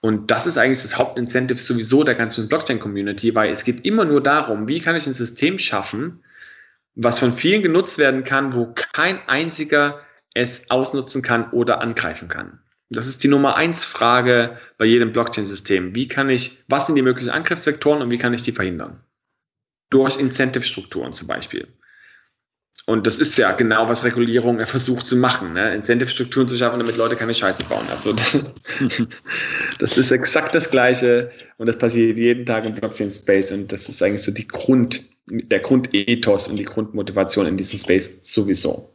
Und 0.00 0.30
das 0.30 0.46
ist 0.46 0.58
eigentlich 0.58 0.82
das 0.82 0.98
Hauptincentive 0.98 1.58
sowieso 1.58 2.04
der 2.04 2.14
ganzen 2.14 2.48
Blockchain-Community, 2.48 3.34
weil 3.34 3.50
es 3.50 3.64
geht 3.64 3.84
immer 3.86 4.04
nur 4.04 4.22
darum, 4.22 4.68
wie 4.68 4.80
kann 4.80 4.96
ich 4.96 5.06
ein 5.06 5.14
System 5.14 5.58
schaffen, 5.58 6.22
was 6.94 7.18
von 7.18 7.32
vielen 7.32 7.62
genutzt 7.62 7.98
werden 7.98 8.24
kann, 8.24 8.54
wo 8.54 8.74
kein 8.92 9.20
einziger 9.28 10.00
es 10.34 10.70
ausnutzen 10.70 11.22
kann 11.22 11.50
oder 11.50 11.80
angreifen 11.80 12.28
kann. 12.28 12.60
Das 12.90 13.06
ist 13.06 13.24
die 13.24 13.28
Nummer 13.28 13.56
eins 13.56 13.84
Frage 13.84 14.58
bei 14.78 14.84
jedem 14.84 15.12
Blockchain-System. 15.12 15.94
Wie 15.94 16.08
kann 16.08 16.28
ich, 16.28 16.64
was 16.68 16.86
sind 16.86 16.96
die 16.96 17.02
möglichen 17.02 17.30
Angriffsvektoren 17.30 18.02
und 18.02 18.10
wie 18.10 18.18
kann 18.18 18.34
ich 18.34 18.42
die 18.42 18.52
verhindern? 18.52 19.00
Durch 19.90 20.18
Incentive-Strukturen 20.18 21.12
zum 21.12 21.26
Beispiel. 21.26 21.68
Und 22.86 23.06
das 23.06 23.18
ist 23.18 23.38
ja 23.38 23.52
genau, 23.52 23.88
was 23.88 24.04
Regulierung 24.04 24.60
versucht 24.66 25.06
zu 25.06 25.16
machen, 25.16 25.54
ne? 25.54 25.74
Incentive-Strukturen 25.74 26.46
zu 26.46 26.56
schaffen, 26.56 26.78
damit 26.78 26.96
Leute 26.96 27.16
keine 27.16 27.34
Scheiße 27.34 27.64
bauen. 27.64 27.86
Also 27.90 28.12
das, 28.32 28.54
das, 29.78 29.96
ist 29.96 30.10
exakt 30.10 30.54
das 30.54 30.70
Gleiche 30.70 31.30
und 31.56 31.66
das 31.66 31.78
passiert 31.78 32.18
jeden 32.18 32.44
Tag 32.44 32.66
im 32.66 32.74
Blockchain-Space 32.74 33.52
und 33.52 33.72
das 33.72 33.88
ist 33.88 34.02
eigentlich 34.02 34.22
so 34.22 34.32
die 34.32 34.46
Grund, 34.46 35.04
der 35.26 35.60
Grundethos 35.60 36.48
und 36.48 36.56
die 36.56 36.64
Grundmotivation 36.64 37.46
in 37.46 37.56
diesem 37.56 37.78
Space 37.78 38.18
sowieso. 38.20 38.90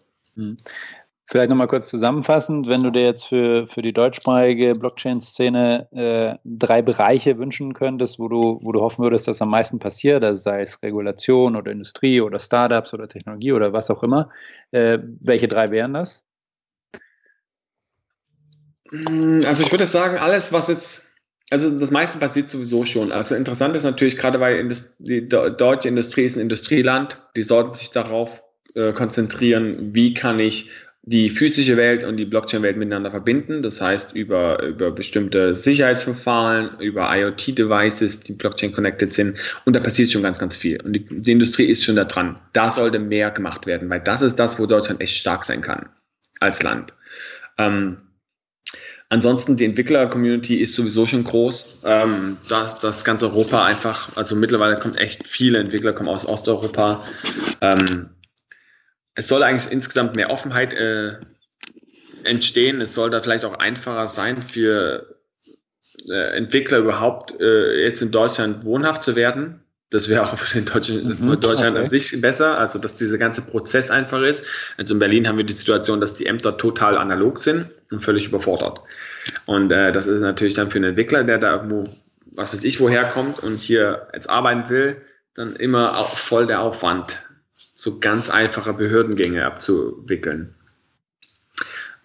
Vielleicht 1.29 1.51
nochmal 1.51 1.67
kurz 1.67 1.91
zusammenfassend, 1.91 2.67
wenn 2.67 2.81
du 2.81 2.89
dir 2.89 3.03
jetzt 3.03 3.27
für, 3.27 3.67
für 3.67 3.83
die 3.83 3.93
deutschsprachige 3.93 4.73
Blockchain-Szene 4.73 5.87
äh, 5.91 6.39
drei 6.43 6.81
Bereiche 6.81 7.37
wünschen 7.37 7.75
könntest, 7.75 8.17
wo 8.17 8.27
du, 8.27 8.59
wo 8.63 8.71
du 8.71 8.81
hoffen 8.81 9.03
würdest, 9.03 9.27
dass 9.27 9.39
am 9.39 9.51
meisten 9.51 9.77
passiert, 9.77 10.23
also 10.23 10.41
sei 10.41 10.63
es 10.63 10.81
Regulation 10.81 11.55
oder 11.55 11.71
Industrie 11.71 12.19
oder 12.19 12.39
Startups 12.39 12.95
oder 12.95 13.07
Technologie 13.07 13.51
oder 13.51 13.73
was 13.73 13.91
auch 13.91 14.01
immer, 14.01 14.31
äh, 14.71 14.97
welche 15.21 15.47
drei 15.47 15.69
wären 15.69 15.93
das? 15.93 16.23
Hm, 18.89 19.43
also 19.45 19.61
ich 19.61 19.69
würde 19.69 19.85
sagen, 19.85 20.17
alles, 20.17 20.51
was 20.51 20.67
jetzt, 20.67 21.15
also 21.51 21.69
das 21.77 21.91
meiste 21.91 22.17
passiert 22.17 22.49
sowieso 22.49 22.85
schon. 22.85 23.11
Also 23.11 23.35
interessant 23.35 23.75
ist 23.75 23.83
natürlich, 23.83 24.17
gerade 24.17 24.39
weil 24.39 24.67
die 24.97 25.29
deutsche 25.29 25.89
Industrie 25.89 26.23
ist 26.23 26.37
ein 26.37 26.41
Industrieland, 26.41 27.21
die 27.35 27.43
sollten 27.43 27.75
sich 27.75 27.91
darauf 27.91 28.41
äh, 28.73 28.93
konzentrieren, 28.93 29.93
wie 29.93 30.15
kann 30.15 30.39
ich 30.39 30.71
die 31.03 31.29
physische 31.29 31.77
Welt 31.77 32.03
und 32.03 32.17
die 32.17 32.25
Blockchain-Welt 32.25 32.77
miteinander 32.77 33.09
verbinden. 33.09 33.61
Das 33.61 33.81
heißt, 33.81 34.15
über, 34.15 34.61
über 34.63 34.91
bestimmte 34.91 35.55
Sicherheitsverfahren, 35.55 36.79
über 36.79 37.09
IoT-Devices, 37.15 38.21
die 38.21 38.33
Blockchain-connected 38.33 39.13
sind. 39.13 39.37
Und 39.65 39.75
da 39.75 39.79
passiert 39.79 40.11
schon 40.11 40.23
ganz, 40.23 40.39
ganz 40.39 40.57
viel. 40.57 40.79
Und 40.81 40.93
die, 40.93 41.05
die, 41.05 41.31
Industrie 41.31 41.65
ist 41.65 41.83
schon 41.83 41.95
da 41.95 42.03
dran. 42.03 42.37
Da 42.53 42.69
sollte 42.69 42.99
mehr 42.99 43.31
gemacht 43.31 43.65
werden, 43.65 43.89
weil 43.89 44.01
das 44.01 44.21
ist 44.21 44.37
das, 44.37 44.59
wo 44.59 44.65
Deutschland 44.65 45.01
echt 45.01 45.17
stark 45.17 45.45
sein 45.45 45.61
kann 45.61 45.89
als 46.41 46.61
Land. 46.63 46.93
Ähm, 47.57 47.97
ansonsten, 49.07 49.55
die 49.55 49.65
Entwickler-Community 49.65 50.57
ist 50.57 50.75
sowieso 50.75 51.07
schon 51.07 51.23
groß. 51.23 51.79
Ähm, 51.85 52.37
das, 52.49 52.77
das 52.77 53.05
ganze 53.05 53.27
Europa 53.27 53.65
einfach, 53.65 54.15
also 54.17 54.35
mittlerweile 54.35 54.77
kommt 54.77 54.99
echt 54.99 55.25
viele 55.25 55.59
Entwickler, 55.59 55.93
kommen 55.93 56.09
aus 56.09 56.27
Osteuropa. 56.27 57.03
Ähm, 57.61 58.09
es 59.19 59.27
soll 59.27 59.43
eigentlich 59.43 59.69
insgesamt 59.69 60.15
mehr 60.15 60.29
Offenheit 60.29 60.73
äh, 60.73 61.17
entstehen. 62.23 62.79
Es 62.79 62.93
soll 62.93 63.09
da 63.09 63.21
vielleicht 63.21 63.43
auch 63.43 63.59
einfacher 63.59 64.07
sein 64.07 64.37
für 64.37 65.13
äh, 66.07 66.37
Entwickler 66.37 66.77
überhaupt 66.77 67.37
äh, 67.41 67.83
jetzt 67.83 68.01
in 68.01 68.11
Deutschland 68.11 68.63
wohnhaft 68.63 69.03
zu 69.03 69.17
werden. 69.17 69.59
Das 69.89 70.07
wäre 70.07 70.23
auch 70.23 70.37
für, 70.37 70.53
den 70.53 70.65
Deutschen, 70.65 71.05
mhm, 71.05 71.31
für 71.31 71.35
Deutschland 71.35 71.75
okay. 71.75 71.83
an 71.83 71.89
sich 71.89 72.21
besser, 72.21 72.57
also 72.57 72.79
dass 72.79 72.95
dieser 72.95 73.17
ganze 73.17 73.41
Prozess 73.41 73.91
einfach 73.91 74.21
ist. 74.21 74.45
Also 74.77 74.93
in 74.93 74.99
Berlin 74.99 75.27
haben 75.27 75.37
wir 75.37 75.45
die 75.45 75.53
Situation, 75.53 75.99
dass 75.99 76.15
die 76.15 76.25
Ämter 76.25 76.57
total 76.57 76.97
analog 76.97 77.39
sind 77.39 77.65
und 77.91 77.99
völlig 77.99 78.27
überfordert. 78.27 78.79
Und 79.47 79.69
äh, 79.73 79.91
das 79.91 80.07
ist 80.07 80.21
natürlich 80.21 80.53
dann 80.53 80.71
für 80.71 80.77
einen 80.77 80.91
Entwickler, 80.91 81.25
der 81.25 81.39
da 81.39 81.57
irgendwo, 81.57 81.89
was 82.31 82.53
weiß 82.53 82.63
ich, 82.63 82.79
woher 82.79 83.03
kommt 83.03 83.43
und 83.43 83.59
hier 83.59 84.07
jetzt 84.13 84.29
arbeiten 84.29 84.69
will, 84.69 85.01
dann 85.33 85.57
immer 85.57 85.97
auch 85.97 86.15
voll 86.15 86.47
der 86.47 86.61
Aufwand 86.61 87.17
so 87.81 87.99
ganz 87.99 88.29
einfache 88.29 88.73
Behördengänge 88.73 89.45
abzuwickeln. 89.45 90.53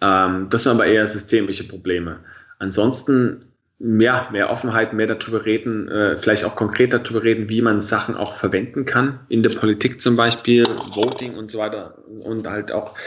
Ähm, 0.01 0.47
das 0.49 0.63
sind 0.63 0.73
aber 0.73 0.85
eher 0.85 1.07
systemische 1.07 1.67
Probleme. 1.67 2.19
Ansonsten 2.59 3.45
ja, 3.79 4.29
mehr 4.31 4.49
Offenheit, 4.49 4.93
mehr 4.93 5.07
darüber 5.07 5.45
reden, 5.45 5.89
äh, 5.89 6.17
vielleicht 6.17 6.45
auch 6.45 6.55
konkret 6.55 6.93
darüber 6.93 7.23
reden, 7.23 7.49
wie 7.49 7.61
man 7.61 7.81
Sachen 7.81 8.15
auch 8.15 8.33
verwenden 8.33 8.85
kann, 8.85 9.19
in 9.27 9.43
der 9.43 9.49
Politik 9.49 9.99
zum 9.99 10.15
Beispiel, 10.15 10.65
Voting 10.93 11.35
und 11.35 11.51
so 11.51 11.59
weiter 11.59 11.97
und 12.21 12.47
halt 12.47 12.71
auch 12.71 12.97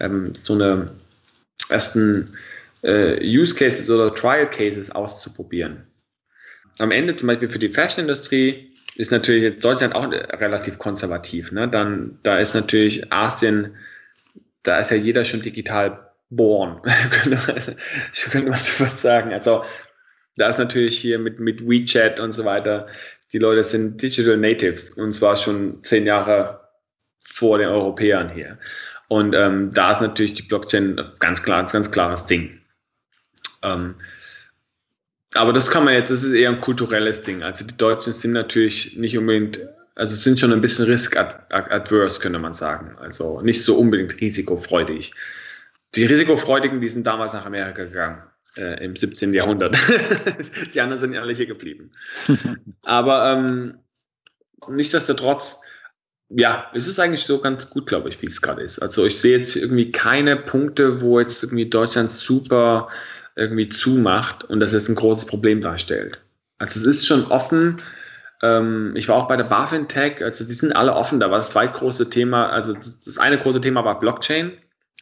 ähm, 0.00 0.34
so 0.34 0.52
eine 0.52 0.86
ersten 1.70 2.36
äh, 2.82 3.18
Use 3.26 3.54
Cases 3.54 3.88
oder 3.88 4.14
Trial 4.14 4.50
Cases 4.50 4.90
auszuprobieren. 4.90 5.86
Am 6.78 6.90
Ende 6.90 7.16
zum 7.16 7.28
Beispiel 7.28 7.48
für 7.48 7.58
die 7.58 7.70
Fashion-Industrie 7.70 8.67
ist 8.98 9.12
natürlich 9.12 9.60
Deutschland 9.60 9.94
auch 9.94 10.10
relativ 10.10 10.78
konservativ. 10.78 11.52
Ne? 11.52 11.68
Dann, 11.68 12.18
da 12.22 12.38
ist 12.38 12.54
natürlich 12.54 13.12
Asien, 13.12 13.76
da 14.62 14.78
ist 14.80 14.90
ja 14.90 14.96
jeder 14.96 15.24
schon 15.24 15.42
digital 15.42 16.10
born, 16.30 16.82
ich 18.12 18.22
könnte 18.24 18.50
mal 18.50 18.58
so 18.58 18.84
was 18.84 19.00
sagen. 19.00 19.32
Also 19.32 19.64
da 20.36 20.48
ist 20.48 20.58
natürlich 20.58 20.98
hier 20.98 21.18
mit, 21.18 21.40
mit 21.40 21.66
WeChat 21.66 22.20
und 22.20 22.32
so 22.32 22.44
weiter, 22.44 22.86
die 23.32 23.38
Leute 23.38 23.64
sind 23.64 24.00
Digital 24.00 24.36
Natives 24.36 24.90
und 24.90 25.14
zwar 25.14 25.36
schon 25.36 25.82
zehn 25.82 26.06
Jahre 26.06 26.68
vor 27.20 27.58
den 27.58 27.68
Europäern 27.68 28.30
hier. 28.30 28.58
Und 29.08 29.34
ähm, 29.34 29.72
da 29.72 29.92
ist 29.92 30.00
natürlich 30.00 30.34
die 30.34 30.42
Blockchain 30.42 31.00
ganz 31.18 31.42
klar, 31.42 31.64
ganz 31.64 31.90
klares 31.90 32.26
Ding. 32.26 32.60
Ähm, 33.62 33.94
aber 35.34 35.52
das 35.52 35.70
kann 35.70 35.84
man 35.84 35.94
jetzt, 35.94 36.10
das 36.10 36.22
ist 36.22 36.32
eher 36.32 36.48
ein 36.48 36.60
kulturelles 36.60 37.22
Ding. 37.22 37.42
Also 37.42 37.64
die 37.64 37.76
Deutschen 37.76 38.12
sind 38.12 38.32
natürlich 38.32 38.96
nicht 38.96 39.16
unbedingt, 39.18 39.60
also 39.94 40.14
sind 40.14 40.40
schon 40.40 40.52
ein 40.52 40.60
bisschen 40.60 40.86
risk-adverse, 40.86 42.20
könnte 42.20 42.38
man 42.38 42.54
sagen. 42.54 42.96
Also 42.98 43.40
nicht 43.42 43.62
so 43.62 43.76
unbedingt 43.76 44.20
risikofreudig. 44.20 45.12
Die 45.94 46.04
Risikofreudigen, 46.04 46.80
die 46.80 46.88
sind 46.88 47.06
damals 47.06 47.32
nach 47.32 47.44
Amerika 47.44 47.84
gegangen, 47.84 48.22
äh, 48.56 48.82
im 48.84 48.96
17. 48.96 49.34
Jahrhundert. 49.34 49.76
die 50.74 50.80
anderen 50.80 51.00
sind 51.00 51.16
alle 51.16 51.34
hier 51.34 51.46
geblieben. 51.46 51.90
Aber 52.82 53.32
ähm, 53.32 53.78
nichtsdestotrotz, 54.68 55.62
ja, 56.30 56.70
es 56.74 56.86
ist 56.86 56.98
eigentlich 56.98 57.24
so 57.24 57.40
ganz 57.40 57.70
gut, 57.70 57.86
glaube 57.86 58.08
ich, 58.08 58.20
wie 58.20 58.26
es 58.26 58.40
gerade 58.40 58.62
ist. 58.62 58.78
Also 58.80 59.06
ich 59.06 59.18
sehe 59.18 59.38
jetzt 59.38 59.56
irgendwie 59.56 59.90
keine 59.90 60.36
Punkte, 60.36 61.00
wo 61.00 61.20
jetzt 61.20 61.42
irgendwie 61.42 61.68
Deutschland 61.68 62.10
super 62.10 62.88
irgendwie 63.38 63.68
zumacht 63.68 64.44
und 64.44 64.60
das 64.60 64.72
jetzt 64.72 64.88
ein 64.88 64.94
großes 64.94 65.26
Problem 65.26 65.60
darstellt. 65.60 66.20
Also 66.58 66.80
es 66.80 66.86
ist 66.86 67.06
schon 67.06 67.24
offen. 67.26 67.80
Ähm, 68.42 68.92
ich 68.96 69.08
war 69.08 69.16
auch 69.16 69.28
bei 69.28 69.36
der 69.36 69.44
BaFin 69.44 69.88
Tech, 69.88 70.22
also 70.22 70.44
die 70.44 70.52
sind 70.52 70.74
alle 70.74 70.94
offen. 70.94 71.20
Da 71.20 71.30
war 71.30 71.38
das 71.38 71.50
zweitgroße 71.50 72.10
Thema, 72.10 72.48
also 72.50 72.74
das 72.74 73.18
eine 73.18 73.38
große 73.38 73.60
Thema 73.60 73.84
war 73.84 73.98
Blockchain 74.00 74.52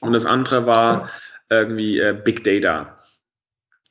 und 0.01 0.13
das 0.13 0.27
andere 0.27 0.67
war 0.67 1.11
irgendwie 1.49 1.99
äh, 1.99 2.13
Big 2.13 2.45
Data. 2.45 2.99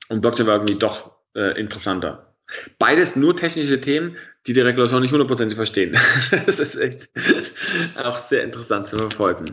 Und 0.10 0.22
Blockchain 0.22 0.48
war 0.48 0.56
irgendwie 0.56 0.78
doch 0.78 1.16
äh, 1.36 1.60
interessanter. 1.60 2.34
Beides 2.78 3.16
nur 3.16 3.36
technische 3.36 3.82
Themen, 3.82 4.16
die 4.46 4.54
die 4.54 4.62
Regulation 4.62 5.02
nicht 5.02 5.12
hundertprozentig 5.12 5.56
verstehen. 5.56 5.98
das 6.46 6.60
ist 6.60 6.76
echt 6.76 7.10
auch 8.04 8.18
sehr 8.18 8.44
interessant 8.44 8.88
zu 8.88 8.98
verfolgen. 8.98 9.46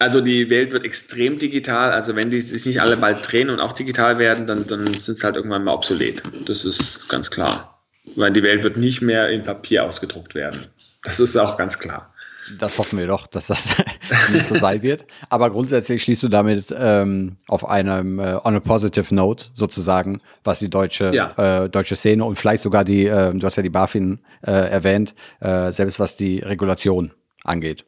Also 0.00 0.22
die 0.22 0.48
Welt 0.48 0.72
wird 0.72 0.86
extrem 0.86 1.38
digital. 1.38 1.92
Also 1.92 2.16
wenn 2.16 2.30
die 2.30 2.40
sich 2.40 2.64
nicht 2.64 2.80
alle 2.80 2.96
bald 2.96 3.18
drehen 3.30 3.50
und 3.50 3.60
auch 3.60 3.74
digital 3.74 4.18
werden, 4.18 4.46
dann, 4.46 4.66
dann 4.66 4.86
sind 4.94 5.18
sie 5.18 5.24
halt 5.24 5.36
irgendwann 5.36 5.62
mal 5.64 5.74
obsolet. 5.74 6.22
Das 6.46 6.64
ist 6.64 7.06
ganz 7.10 7.30
klar. 7.30 7.82
Weil 8.16 8.32
die 8.32 8.42
Welt 8.42 8.62
wird 8.62 8.78
nicht 8.78 9.02
mehr 9.02 9.28
in 9.28 9.44
Papier 9.44 9.84
ausgedruckt 9.84 10.34
werden. 10.34 10.58
Das 11.04 11.20
ist 11.20 11.36
auch 11.36 11.58
ganz 11.58 11.78
klar. 11.78 12.14
Das 12.58 12.78
hoffen 12.78 12.98
wir 12.98 13.06
doch, 13.06 13.26
dass 13.26 13.48
das 13.48 13.76
nicht 14.32 14.46
so 14.46 14.54
sein 14.54 14.80
wird. 14.80 15.04
Aber 15.28 15.50
grundsätzlich 15.50 16.02
schließt 16.02 16.22
du 16.22 16.28
damit 16.28 16.74
ähm, 16.74 17.36
auf 17.46 17.68
einem 17.68 18.18
äh, 18.18 18.38
on 18.42 18.56
a 18.56 18.60
positive 18.60 19.14
note 19.14 19.48
sozusagen, 19.52 20.22
was 20.44 20.60
die 20.60 20.70
deutsche 20.70 21.14
ja. 21.14 21.64
äh, 21.64 21.68
deutsche 21.68 21.94
Szene 21.94 22.24
und 22.24 22.38
vielleicht 22.38 22.62
sogar 22.62 22.84
die, 22.84 23.06
äh, 23.06 23.34
du 23.34 23.46
hast 23.46 23.56
ja 23.56 23.62
die 23.62 23.68
BaFin 23.68 24.20
äh, 24.46 24.50
erwähnt, 24.50 25.14
äh, 25.40 25.70
selbst 25.70 26.00
was 26.00 26.16
die 26.16 26.38
Regulation 26.38 27.12
angeht. 27.44 27.84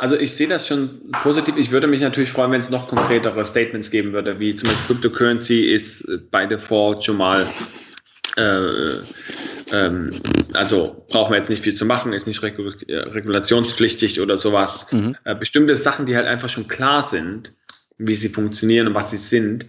Also 0.00 0.16
ich 0.16 0.34
sehe 0.34 0.48
das 0.48 0.66
schon 0.66 0.88
positiv. 1.22 1.56
Ich 1.58 1.70
würde 1.70 1.86
mich 1.86 2.00
natürlich 2.00 2.30
freuen, 2.30 2.50
wenn 2.52 2.60
es 2.60 2.70
noch 2.70 2.88
konkretere 2.88 3.44
Statements 3.44 3.90
geben 3.90 4.14
würde, 4.14 4.38
wie 4.40 4.54
zum 4.54 4.70
Beispiel 4.70 4.96
Cryptocurrency 4.96 5.60
ist 5.60 6.30
by 6.30 6.48
default 6.48 7.04
schon 7.04 7.18
mal, 7.18 7.46
äh, 8.36 8.96
ähm, 9.72 10.10
also 10.54 11.04
brauchen 11.10 11.32
wir 11.32 11.36
jetzt 11.36 11.50
nicht 11.50 11.62
viel 11.62 11.74
zu 11.74 11.84
machen, 11.84 12.14
ist 12.14 12.26
nicht 12.26 12.42
regul 12.42 12.74
regulationspflichtig 12.88 14.22
oder 14.22 14.38
sowas. 14.38 14.90
Mhm. 14.90 15.16
Äh, 15.24 15.34
bestimmte 15.34 15.76
Sachen, 15.76 16.06
die 16.06 16.16
halt 16.16 16.26
einfach 16.26 16.48
schon 16.48 16.66
klar 16.66 17.02
sind, 17.02 17.54
wie 17.98 18.16
sie 18.16 18.30
funktionieren 18.30 18.88
und 18.88 18.94
was 18.94 19.10
sie 19.10 19.18
sind, 19.18 19.66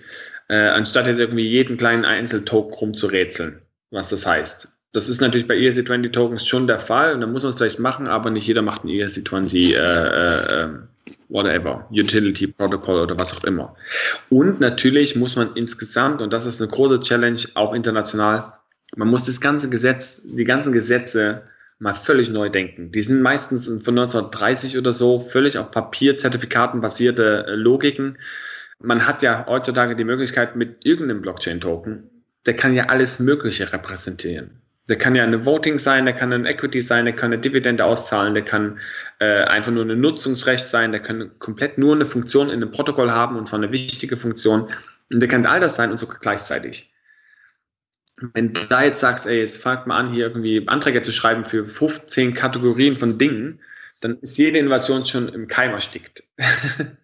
äh, 0.47 0.69
anstatt 0.69 1.07
jetzt 1.07 1.19
irgendwie 1.19 1.47
jeden 1.47 1.75
kleinen 1.75 2.05
Einzeltoken 2.05 2.73
rumzurätseln, 2.73 3.61
was 3.89 4.09
das 4.09 4.25
heißt. 4.25 4.70
Das 4.93 5.07
ist 5.07 5.21
natürlich 5.21 5.47
bei 5.47 5.55
ERC20 5.55 6.11
Tokens 6.11 6.45
schon 6.45 6.67
der 6.67 6.79
Fall 6.79 7.13
und 7.13 7.21
da 7.21 7.27
muss 7.27 7.43
man 7.43 7.51
es 7.51 7.57
vielleicht 7.57 7.79
machen, 7.79 8.07
aber 8.07 8.29
nicht 8.29 8.45
jeder 8.45 8.61
macht 8.61 8.83
ein 8.83 8.89
ERC20 8.89 9.73
äh, 9.73 9.77
äh, 9.77 10.63
ähm, 10.63 10.87
whatever, 11.29 11.87
Utility 11.91 12.47
Protocol 12.47 12.99
oder 12.99 13.17
was 13.17 13.33
auch 13.33 13.43
immer. 13.45 13.75
Und 14.29 14.59
natürlich 14.59 15.15
muss 15.15 15.37
man 15.37 15.51
insgesamt, 15.55 16.21
und 16.21 16.33
das 16.33 16.45
ist 16.45 16.61
eine 16.61 16.69
große 16.69 16.99
Challenge, 16.99 17.39
auch 17.53 17.73
international, 17.73 18.53
man 18.97 19.07
muss 19.07 19.25
das 19.25 19.39
ganze 19.39 19.69
Gesetz, 19.69 20.23
die 20.23 20.43
ganzen 20.43 20.73
Gesetze 20.73 21.43
mal 21.79 21.93
völlig 21.93 22.29
neu 22.29 22.49
denken. 22.49 22.91
Die 22.91 23.01
sind 23.01 23.21
meistens 23.21 23.65
von 23.65 23.97
1930 23.97 24.77
oder 24.77 24.93
so 24.93 25.19
völlig 25.19 25.57
auf 25.57 25.71
Papierzertifikaten 25.71 26.81
basierte 26.81 27.45
äh, 27.47 27.55
Logiken. 27.55 28.17
Man 28.79 29.07
hat 29.07 29.23
ja 29.23 29.45
heutzutage 29.47 29.95
die 29.95 30.03
Möglichkeit 30.03 30.55
mit 30.55 30.85
irgendeinem 30.85 31.21
Blockchain-Token, 31.21 32.09
der 32.45 32.55
kann 32.55 32.73
ja 32.73 32.85
alles 32.87 33.19
Mögliche 33.19 33.71
repräsentieren. 33.71 34.60
Der 34.87 34.97
kann 34.97 35.15
ja 35.15 35.23
eine 35.23 35.45
Voting 35.45 35.79
sein, 35.79 36.05
der 36.05 36.15
kann 36.15 36.33
ein 36.33 36.45
Equity 36.45 36.81
sein, 36.81 37.05
der 37.05 37.15
kann 37.15 37.31
eine 37.31 37.41
Dividende 37.41 37.85
auszahlen, 37.85 38.33
der 38.33 38.43
kann 38.43 38.79
äh, 39.19 39.43
einfach 39.43 39.71
nur 39.71 39.85
ein 39.85 40.01
Nutzungsrecht 40.01 40.67
sein, 40.67 40.91
der 40.91 41.01
kann 41.01 41.37
komplett 41.39 41.77
nur 41.77 41.95
eine 41.95 42.05
Funktion 42.05 42.49
in 42.49 42.55
einem 42.55 42.71
Protokoll 42.71 43.11
haben 43.11 43.37
und 43.37 43.47
zwar 43.47 43.59
eine 43.59 43.71
wichtige 43.71 44.17
Funktion. 44.17 44.67
Und 45.13 45.19
der 45.19 45.29
kann 45.29 45.45
all 45.45 45.59
das 45.59 45.75
sein 45.75 45.91
und 45.91 45.97
sogar 45.97 46.17
gleichzeitig. 46.19 46.93
Wenn 48.33 48.53
du 48.53 48.61
da 48.65 48.83
jetzt 48.83 48.99
sagst, 48.99 49.25
ey, 49.27 49.39
jetzt 49.39 49.61
fangt 49.61 49.87
mal 49.87 49.97
an, 49.97 50.13
hier 50.13 50.27
irgendwie 50.27 50.67
Anträge 50.67 51.01
zu 51.01 51.11
schreiben 51.11 51.45
für 51.45 51.65
15 51.65 52.33
Kategorien 52.33 52.95
von 52.95 53.17
Dingen, 53.17 53.59
dann 53.99 54.17
ist 54.19 54.37
jede 54.37 54.59
Innovation 54.59 55.05
schon 55.05 55.29
im 55.29 55.47
Keim 55.47 55.71
erstickt. 55.71 56.23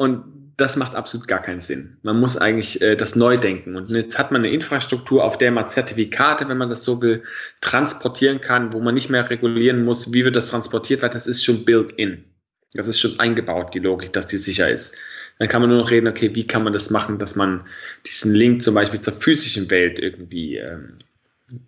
und 0.00 0.24
das 0.56 0.76
macht 0.76 0.94
absolut 0.94 1.28
gar 1.28 1.42
keinen 1.42 1.60
Sinn. 1.60 1.98
Man 2.04 2.18
muss 2.18 2.38
eigentlich 2.38 2.80
äh, 2.80 2.96
das 2.96 3.16
neu 3.16 3.36
denken. 3.36 3.76
Und 3.76 3.90
jetzt 3.90 4.18
hat 4.18 4.32
man 4.32 4.42
eine 4.42 4.50
Infrastruktur, 4.50 5.22
auf 5.22 5.36
der 5.36 5.52
man 5.52 5.68
Zertifikate, 5.68 6.48
wenn 6.48 6.56
man 6.56 6.70
das 6.70 6.84
so 6.84 7.02
will, 7.02 7.22
transportieren 7.60 8.40
kann, 8.40 8.72
wo 8.72 8.80
man 8.80 8.94
nicht 8.94 9.10
mehr 9.10 9.28
regulieren 9.28 9.84
muss, 9.84 10.10
wie 10.14 10.24
wird 10.24 10.36
das 10.36 10.46
transportiert, 10.46 11.02
weil 11.02 11.10
das 11.10 11.26
ist 11.26 11.44
schon 11.44 11.66
built 11.66 11.92
in. 11.98 12.24
Das 12.72 12.88
ist 12.88 12.98
schon 12.98 13.20
eingebaut, 13.20 13.74
die 13.74 13.78
Logik, 13.78 14.14
dass 14.14 14.26
die 14.26 14.38
sicher 14.38 14.70
ist. 14.70 14.96
Dann 15.38 15.48
kann 15.48 15.60
man 15.60 15.68
nur 15.68 15.80
noch 15.80 15.90
reden, 15.90 16.08
okay, 16.08 16.34
wie 16.34 16.46
kann 16.46 16.64
man 16.64 16.72
das 16.72 16.88
machen, 16.88 17.18
dass 17.18 17.36
man 17.36 17.66
diesen 18.06 18.34
Link 18.34 18.62
zum 18.62 18.74
Beispiel 18.74 19.02
zur 19.02 19.12
physischen 19.12 19.70
Welt 19.70 19.98
irgendwie 19.98 20.56
ähm, 20.56 20.94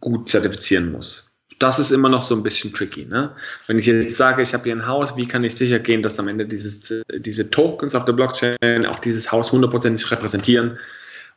gut 0.01 0.27
zertifizieren 0.31 0.91
muss 0.91 1.32
das 1.62 1.78
ist 1.78 1.90
immer 1.90 2.09
noch 2.09 2.23
so 2.23 2.35
ein 2.35 2.42
bisschen 2.42 2.73
tricky. 2.73 3.04
Ne? 3.04 3.31
Wenn 3.66 3.78
ich 3.78 3.87
jetzt 3.87 4.16
sage, 4.16 4.42
ich 4.42 4.52
habe 4.52 4.64
hier 4.64 4.75
ein 4.75 4.87
Haus, 4.87 5.16
wie 5.16 5.26
kann 5.26 5.45
ich 5.45 5.54
sicher 5.54 5.78
gehen, 5.78 6.02
dass 6.02 6.19
am 6.19 6.28
Ende 6.28 6.47
dieses, 6.47 7.04
diese 7.14 7.50
Tokens 7.50 7.95
auf 7.95 8.04
der 8.04 8.12
Blockchain 8.14 8.87
auch 8.87 8.99
dieses 8.99 9.31
Haus 9.31 9.52
hundertprozentig 9.52 10.11
repräsentieren? 10.11 10.78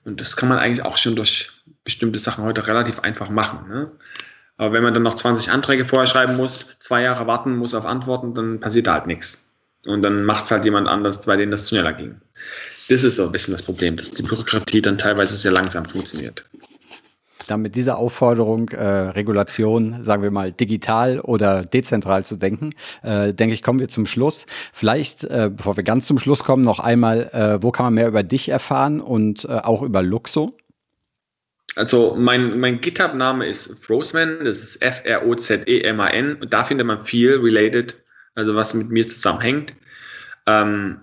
Und 0.03 0.21
das 0.21 0.35
kann 0.35 0.49
man 0.49 0.59
eigentlich 0.59 0.83
auch 0.83 0.97
schon 0.97 1.15
durch 1.15 1.51
bestimmte 1.83 2.19
Sachen 2.19 2.43
heute 2.43 2.65
relativ 2.67 2.99
einfach 2.99 3.29
machen. 3.29 3.69
Ne? 3.69 3.91
Aber 4.57 4.73
wenn 4.73 4.83
man 4.83 4.93
dann 4.93 5.03
noch 5.03 5.15
20 5.15 5.51
Anträge 5.51 5.85
vorher 5.85 6.07
schreiben 6.07 6.37
muss, 6.37 6.77
zwei 6.79 7.03
Jahre 7.03 7.27
warten 7.27 7.55
muss 7.55 7.75
auf 7.75 7.85
Antworten, 7.85 8.33
dann 8.33 8.59
passiert 8.59 8.87
da 8.87 8.93
halt 8.93 9.07
nichts. 9.07 9.47
Und 9.85 10.01
dann 10.01 10.23
macht 10.23 10.45
es 10.45 10.51
halt 10.51 10.65
jemand 10.65 10.87
anders, 10.87 11.21
bei 11.21 11.37
dem 11.37 11.51
das 11.51 11.69
schneller 11.69 11.93
ging. 11.93 12.19
Das 12.89 13.03
ist 13.03 13.17
so 13.17 13.25
ein 13.25 13.31
bisschen 13.31 13.53
das 13.53 13.63
Problem, 13.63 13.97
dass 13.97 14.11
die 14.11 14.23
Bürokratie 14.23 14.81
dann 14.81 14.97
teilweise 14.97 15.37
sehr 15.37 15.51
langsam 15.51 15.85
funktioniert 15.85 16.45
dann 17.47 17.61
mit 17.61 17.75
dieser 17.75 17.97
Aufforderung, 17.97 18.69
äh, 18.69 18.83
Regulation, 18.83 20.03
sagen 20.03 20.23
wir 20.23 20.31
mal, 20.31 20.51
digital 20.51 21.19
oder 21.19 21.63
dezentral 21.63 22.25
zu 22.25 22.35
denken, 22.35 22.71
äh, 23.03 23.33
denke 23.33 23.53
ich, 23.53 23.63
kommen 23.63 23.79
wir 23.79 23.87
zum 23.87 24.05
Schluss. 24.05 24.45
Vielleicht, 24.73 25.23
äh, 25.23 25.49
bevor 25.55 25.77
wir 25.77 25.83
ganz 25.83 26.07
zum 26.07 26.19
Schluss 26.19 26.43
kommen, 26.43 26.63
noch 26.63 26.79
einmal, 26.79 27.29
äh, 27.33 27.63
wo 27.63 27.71
kann 27.71 27.85
man 27.85 27.93
mehr 27.95 28.07
über 28.07 28.23
dich 28.23 28.49
erfahren 28.49 29.01
und 29.01 29.45
äh, 29.45 29.49
auch 29.49 29.81
über 29.81 30.01
Luxo? 30.01 30.55
Also 31.75 32.15
mein, 32.17 32.59
mein 32.59 32.79
GitHub-Name 32.79 33.47
ist 33.47 33.83
Frozeman, 33.83 34.45
das 34.45 34.59
ist 34.59 34.81
F-R-O-Z-E-M-A-N. 34.81 36.47
Da 36.49 36.63
findet 36.63 36.87
man 36.87 37.03
viel 37.03 37.35
related, 37.37 37.95
also 38.35 38.55
was 38.55 38.73
mit 38.73 38.89
mir 38.89 39.07
zusammenhängt. 39.07 39.73
Ähm, 40.47 41.01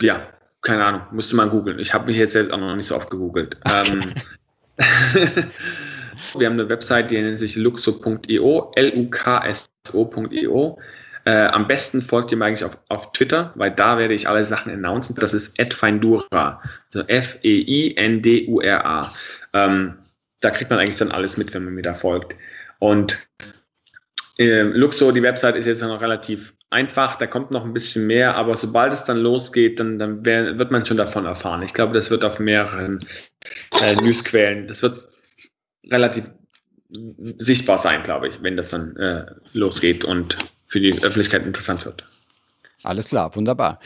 ja, 0.00 0.26
keine 0.60 0.84
Ahnung, 0.84 1.02
müsste 1.12 1.36
man 1.36 1.50
googeln. 1.50 1.78
Ich 1.78 1.94
habe 1.94 2.06
mich 2.06 2.16
jetzt 2.16 2.36
auch 2.36 2.58
noch 2.58 2.76
nicht 2.76 2.86
so 2.86 2.96
oft 2.96 3.10
gegoogelt. 3.10 3.56
Okay. 3.64 3.84
Ähm, 3.92 4.14
Wir 6.34 6.46
haben 6.46 6.54
eine 6.54 6.68
Website, 6.68 7.10
die 7.10 7.20
nennt 7.20 7.38
sich 7.38 7.56
luxo.io, 7.56 8.72
L-U-K-S-O.io. 8.74 10.78
Äh, 11.24 11.46
am 11.46 11.68
besten 11.68 12.02
folgt 12.02 12.32
ihr 12.32 12.36
mir 12.36 12.46
eigentlich 12.46 12.64
auf, 12.64 12.76
auf 12.88 13.12
Twitter, 13.12 13.52
weil 13.54 13.70
da 13.70 13.96
werde 13.96 14.14
ich 14.14 14.28
alle 14.28 14.44
Sachen 14.44 14.72
announcen. 14.72 15.14
Das 15.16 15.34
ist 15.34 15.56
@feindura, 15.72 16.60
also 16.92 17.06
F-E-I-N-D-U-R-A. 17.06 19.12
Ähm, 19.52 19.98
da 20.40 20.50
kriegt 20.50 20.70
man 20.70 20.80
eigentlich 20.80 20.96
dann 20.96 21.12
alles 21.12 21.36
mit, 21.36 21.54
wenn 21.54 21.64
man 21.64 21.74
mir 21.74 21.82
da 21.82 21.94
folgt. 21.94 22.34
Und 22.80 23.24
äh, 24.38 24.62
Luxo, 24.62 25.12
die 25.12 25.22
Website 25.22 25.56
ist 25.56 25.66
jetzt 25.66 25.82
noch 25.82 26.00
relativ 26.00 26.54
einfach, 26.70 27.16
da 27.16 27.26
kommt 27.26 27.50
noch 27.50 27.64
ein 27.64 27.72
bisschen 27.72 28.06
mehr, 28.06 28.34
aber 28.36 28.56
sobald 28.56 28.92
es 28.92 29.04
dann 29.04 29.18
losgeht, 29.18 29.78
dann, 29.78 29.98
dann 29.98 30.24
wär, 30.24 30.58
wird 30.58 30.70
man 30.70 30.86
schon 30.86 30.96
davon 30.96 31.26
erfahren. 31.26 31.62
Ich 31.62 31.74
glaube, 31.74 31.92
das 31.92 32.10
wird 32.10 32.24
auf 32.24 32.38
mehreren 32.38 33.00
äh, 33.82 33.94
Newsquellen, 33.96 34.66
das 34.66 34.82
wird 34.82 35.08
relativ 35.90 36.30
sichtbar 37.38 37.78
sein, 37.78 38.02
glaube 38.02 38.28
ich, 38.28 38.42
wenn 38.42 38.56
das 38.56 38.70
dann 38.70 38.96
äh, 38.96 39.26
losgeht 39.52 40.04
und 40.04 40.36
für 40.66 40.80
die 40.80 40.92
Öffentlichkeit 40.92 41.46
interessant 41.46 41.84
wird. 41.84 42.04
Alles 42.82 43.08
klar, 43.08 43.34
wunderbar. 43.36 43.78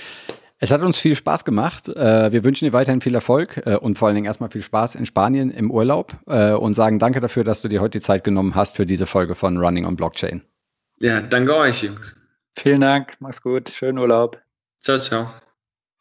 Es 0.59 0.71
hat 0.71 0.81
uns 0.81 0.99
viel 0.99 1.15
Spaß 1.15 1.45
gemacht. 1.45 1.89
Äh, 1.89 2.33
wir 2.33 2.43
wünschen 2.43 2.65
dir 2.65 2.73
weiterhin 2.73 3.01
viel 3.01 3.15
Erfolg 3.15 3.63
äh, 3.67 3.77
und 3.77 3.99
vor 3.99 4.09
allen 4.09 4.15
Dingen 4.15 4.27
erstmal 4.27 4.51
viel 4.51 4.63
Spaß 4.63 4.95
in 4.95 5.05
Spanien 5.05 5.51
im 5.51 5.71
Urlaub 5.71 6.17
äh, 6.27 6.53
und 6.53 6.75
sagen 6.75 6.99
danke 6.99 7.21
dafür, 7.21 7.45
dass 7.45 7.61
du 7.61 7.69
dir 7.69 7.81
heute 7.81 7.99
die 7.99 8.03
Zeit 8.03 8.25
genommen 8.25 8.55
hast 8.55 8.77
für 8.77 8.87
diese 8.87 9.07
Folge 9.07 9.35
von 9.35 9.59
Running 9.59 9.85
on 9.85 9.97
Blockchain. 9.97 10.43
Ja, 10.99 11.21
danke 11.21 11.55
euch, 11.55 11.83
Jungs. 11.83 12.17
Vielen 12.59 12.81
Dank, 12.81 13.17
mach's 13.21 13.43
gut, 13.43 13.69
schönen 13.69 13.99
Urlaub. 13.99 14.41
Ciao, 14.83 14.99
ciao. 14.99 15.31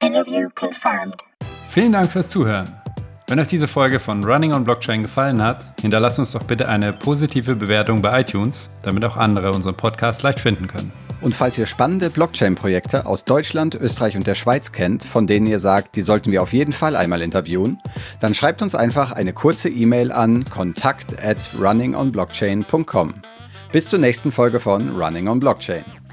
Interview 0.01 0.47
confirmed. 0.55 1.21
Vielen 1.69 1.91
Dank 1.91 2.11
fürs 2.11 2.29
Zuhören. 2.29 2.84
Wenn 3.27 3.39
euch 3.39 3.47
diese 3.47 3.67
Folge 3.67 3.99
von 3.99 4.23
Running 4.23 4.53
on 4.53 4.63
Blockchain 4.63 5.01
gefallen 5.01 5.41
hat, 5.41 5.65
hinterlasst 5.81 6.19
uns 6.19 6.31
doch 6.31 6.43
bitte 6.43 6.67
eine 6.67 6.93
positive 6.93 7.55
Bewertung 7.55 7.99
bei 7.99 8.21
iTunes, 8.21 8.69
damit 8.83 9.03
auch 9.03 9.17
andere 9.17 9.51
unseren 9.51 9.75
Podcast 9.75 10.21
leicht 10.21 10.39
finden 10.39 10.67
können. 10.67 10.93
Und 11.21 11.33
falls 11.33 11.57
ihr 11.57 11.65
spannende 11.65 12.11
Blockchain-Projekte 12.11 13.07
aus 13.07 13.25
Deutschland, 13.25 13.73
Österreich 13.73 14.15
und 14.15 14.27
der 14.27 14.35
Schweiz 14.35 14.71
kennt, 14.71 15.03
von 15.03 15.25
denen 15.25 15.47
ihr 15.47 15.57
sagt, 15.57 15.95
die 15.95 16.03
sollten 16.03 16.31
wir 16.31 16.43
auf 16.43 16.53
jeden 16.53 16.71
Fall 16.71 16.95
einmal 16.95 17.23
interviewen, 17.23 17.79
dann 18.19 18.35
schreibt 18.35 18.61
uns 18.61 18.75
einfach 18.75 19.11
eine 19.11 19.33
kurze 19.33 19.69
E-Mail 19.69 20.11
an 20.11 20.45
kontakt 20.45 21.19
at 21.25 21.37
runningonblockchain.com. 21.59 23.23
Bis 23.71 23.89
zur 23.89 23.97
nächsten 23.97 24.31
Folge 24.31 24.59
von 24.59 24.95
Running 24.95 25.27
on 25.29 25.39
Blockchain. 25.39 26.04